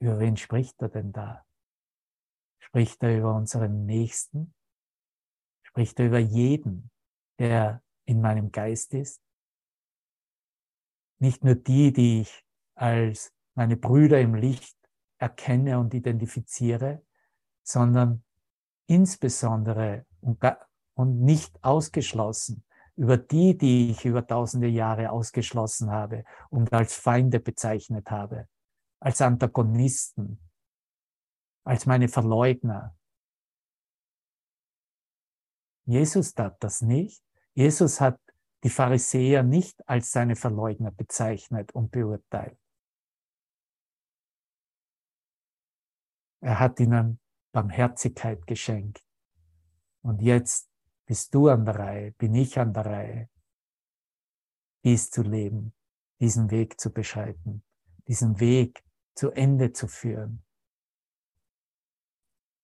[0.00, 1.44] über wen spricht er denn da?
[2.58, 4.54] Spricht er über unseren Nächsten?
[5.62, 6.90] Spricht er über jeden,
[7.38, 9.22] der in meinem Geist ist.
[11.18, 14.76] Nicht nur die, die ich als meine Brüder im Licht
[15.18, 17.06] erkenne und identifiziere,
[17.62, 18.22] sondern
[18.86, 20.42] insbesondere und,
[20.94, 22.65] und nicht ausgeschlossen
[22.96, 28.48] über die, die ich über tausende Jahre ausgeschlossen habe und als Feinde bezeichnet habe,
[29.00, 30.40] als Antagonisten,
[31.64, 32.96] als meine Verleugner.
[35.84, 37.22] Jesus tat das nicht.
[37.54, 38.18] Jesus hat
[38.64, 42.58] die Pharisäer nicht als seine Verleugner bezeichnet und beurteilt.
[46.40, 47.20] Er hat ihnen
[47.52, 49.04] Barmherzigkeit geschenkt.
[50.02, 50.68] Und jetzt
[51.06, 53.28] bist du an der Reihe, bin ich an der Reihe,
[54.84, 55.72] dies zu leben,
[56.20, 57.62] diesen Weg zu beschreiten,
[58.06, 58.84] diesen Weg
[59.14, 60.42] zu Ende zu führen.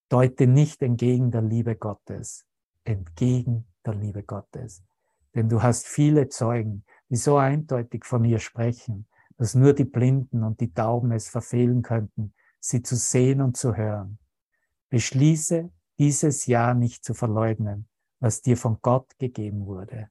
[0.08, 2.46] Deute nicht entgegen der Liebe Gottes,
[2.84, 4.84] entgegen der Liebe Gottes.
[5.34, 9.06] Denn du hast viele Zeugen, die so eindeutig von ihr sprechen,
[9.38, 13.76] dass nur die Blinden und die Tauben es verfehlen könnten, sie zu sehen und zu
[13.76, 14.18] hören.
[14.90, 17.88] Beschließe, dieses Jahr nicht zu verleugnen,
[18.22, 20.08] was dir von Gott gegeben wurde.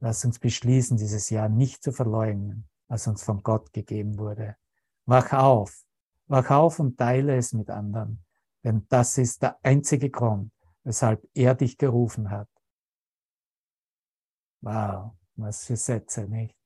[0.00, 4.56] Lass uns beschließen, dieses Jahr nicht zu verleugnen, was uns von Gott gegeben wurde.
[5.04, 5.86] Wach auf,
[6.26, 8.24] wach auf und teile es mit anderen,
[8.64, 10.52] denn das ist der einzige Grund,
[10.82, 12.48] weshalb er dich gerufen hat.
[14.60, 16.56] Wow, was für Sätze, nicht?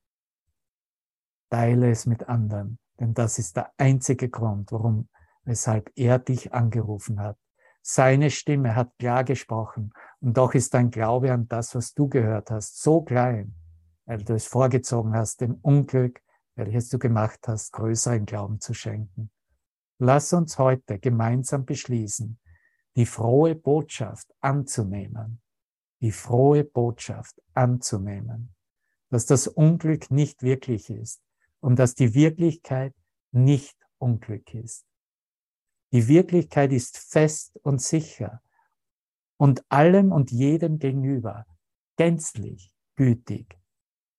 [1.50, 5.10] Teile es mit anderen, denn das ist der einzige Grund, warum,
[5.44, 7.36] weshalb er dich angerufen hat.
[7.82, 12.50] Seine Stimme hat klar gesprochen und doch ist dein Glaube an das, was du gehört
[12.50, 13.54] hast, so klein,
[14.04, 16.20] weil du es vorgezogen hast, dem Unglück,
[16.56, 19.30] welches du gemacht hast, größeren Glauben zu schenken.
[19.98, 22.38] Lass uns heute gemeinsam beschließen,
[22.96, 25.40] die frohe Botschaft anzunehmen,
[26.00, 28.54] die frohe Botschaft anzunehmen,
[29.08, 31.22] dass das Unglück nicht wirklich ist
[31.60, 32.94] und dass die Wirklichkeit
[33.32, 34.89] nicht Unglück ist.
[35.92, 38.42] Die Wirklichkeit ist fest und sicher
[39.36, 41.46] und allem und jedem gegenüber
[41.96, 43.58] gänzlich gütig.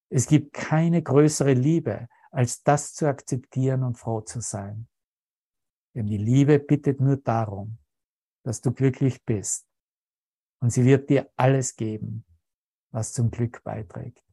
[0.10, 4.88] Es gibt keine größere Liebe, als das zu akzeptieren und froh zu sein.
[5.94, 7.78] Denn die Liebe bittet nur darum,
[8.44, 9.68] dass du glücklich bist.
[10.60, 12.26] Und sie wird dir alles geben,
[12.92, 14.24] was zum Glück beiträgt.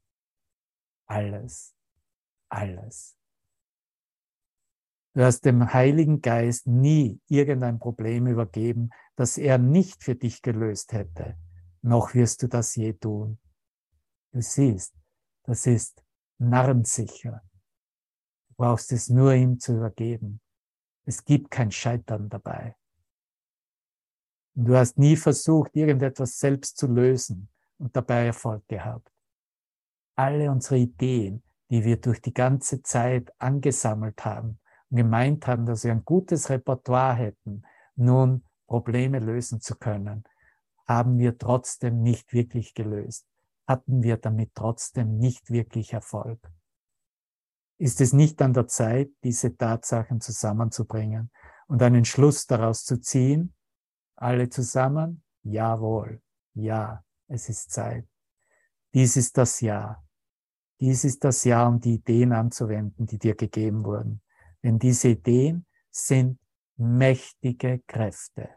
[1.06, 1.74] Alles,
[2.48, 3.17] alles.
[5.18, 10.92] Du hast dem Heiligen Geist nie irgendein Problem übergeben, das er nicht für dich gelöst
[10.92, 11.36] hätte.
[11.82, 13.40] Noch wirst du das je tun.
[14.30, 14.94] Du siehst,
[15.42, 16.04] das ist
[16.38, 17.42] narrensicher.
[18.46, 20.40] Du brauchst es nur ihm zu übergeben.
[21.04, 22.76] Es gibt kein Scheitern dabei.
[24.54, 27.48] Und du hast nie versucht, irgendetwas selbst zu lösen
[27.78, 29.10] und dabei Erfolg gehabt.
[30.14, 34.60] Alle unsere Ideen, die wir durch die ganze Zeit angesammelt haben,
[34.90, 37.62] gemeint haben, dass sie ein gutes Repertoire hätten,
[37.96, 40.24] nun Probleme lösen zu können,
[40.86, 43.26] haben wir trotzdem nicht wirklich gelöst,
[43.66, 46.40] hatten wir damit trotzdem nicht wirklich Erfolg.
[47.78, 51.30] Ist es nicht an der Zeit, diese Tatsachen zusammenzubringen
[51.68, 53.54] und einen Schluss daraus zu ziehen?
[54.16, 55.22] Alle zusammen?
[55.44, 56.20] Jawohl,
[56.54, 58.06] ja, es ist Zeit.
[58.94, 60.04] Dies ist das Jahr.
[60.80, 64.22] Dies ist das Jahr, um die Ideen anzuwenden, die dir gegeben wurden.
[64.68, 66.38] Denn diese Ideen sind
[66.76, 68.50] mächtige Kräfte.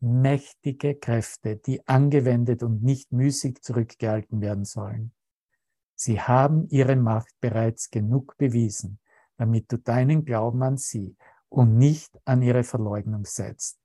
[0.00, 5.12] Mächtige Kräfte, die angewendet und nicht müßig zurückgehalten werden sollen.
[5.94, 8.98] Sie haben ihre Macht bereits genug bewiesen,
[9.36, 11.16] damit du deinen Glauben an sie
[11.48, 13.78] und nicht an ihre Verleugnung setzt.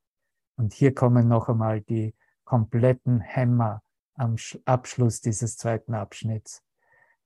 [0.56, 3.80] Und hier kommen noch einmal die kompletten Hämmer
[4.14, 4.34] am
[4.64, 6.64] Abschluss dieses zweiten Abschnitts.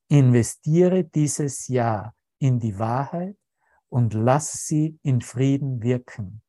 [0.09, 3.39] Investiere dieses Jahr in die Wahrheit
[3.89, 6.43] und lass sie in Frieden wirken.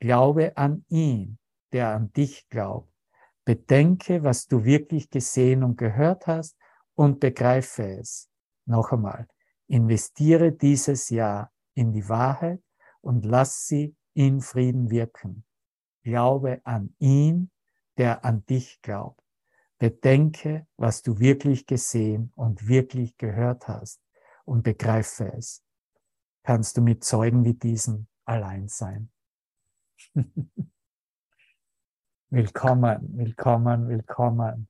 [0.00, 1.38] Glaube an ihn,
[1.72, 2.92] der an dich glaubt.
[3.44, 6.56] Bedenke, was du wirklich gesehen und gehört hast
[6.94, 8.28] und begreife es.
[8.66, 9.26] Noch einmal,
[9.66, 12.62] investiere dieses Jahr in die Wahrheit
[13.00, 15.44] und lass sie in Frieden wirken.
[16.02, 17.50] Glaube an ihn,
[17.96, 19.20] der an dich glaubt.
[19.78, 24.00] Bedenke, was du wirklich gesehen und wirklich gehört hast
[24.44, 25.64] und begreife es
[26.42, 29.10] kannst du mit Zeugen wie diesen allein sein.
[32.30, 34.68] willkommen, willkommen, willkommen.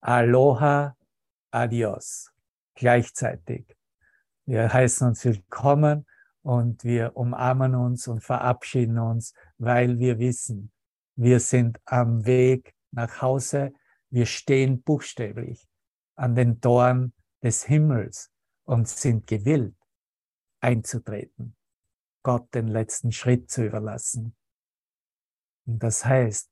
[0.00, 0.96] Aloha,
[1.50, 2.30] adios.
[2.74, 3.76] Gleichzeitig.
[4.46, 6.06] Wir heißen uns willkommen
[6.42, 10.72] und wir umarmen uns und verabschieden uns, weil wir wissen,
[11.16, 13.72] wir sind am Weg nach Hause
[14.14, 15.68] Wir stehen buchstäblich
[16.14, 18.30] an den Toren des Himmels
[18.62, 19.74] und sind gewillt,
[20.64, 21.54] einzutreten,
[22.22, 24.34] Gott den letzten Schritt zu überlassen.
[25.66, 26.50] Und das heißt,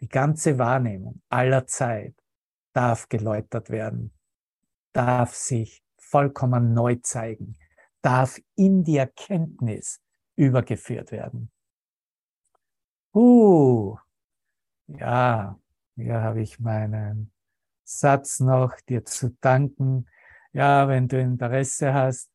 [0.00, 2.14] die ganze Wahrnehmung aller Zeit
[2.72, 4.12] darf geläutert werden,
[4.92, 7.56] darf sich vollkommen neu zeigen,
[8.02, 10.00] darf in die Erkenntnis
[10.34, 11.52] übergeführt werden.
[13.14, 13.96] Uh,
[14.88, 15.56] ja,
[15.94, 17.32] hier habe ich meinen
[17.84, 20.08] Satz noch, dir zu danken.
[20.52, 22.33] Ja, wenn du Interesse hast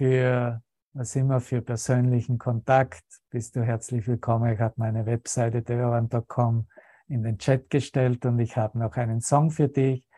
[0.00, 0.62] für
[0.94, 4.50] was immer für persönlichen Kontakt, bist du herzlich willkommen.
[4.50, 6.66] Ich habe meine Webseite deveran.com
[7.08, 10.08] in den Chat gestellt und ich habe noch einen Song für dich,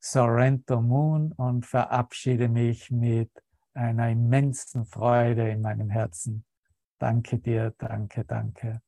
[0.00, 3.30] Sorrento Moon, und verabschiede mich mit
[3.72, 6.44] einer immensen Freude in meinem Herzen.
[6.98, 8.82] Danke dir, danke, danke.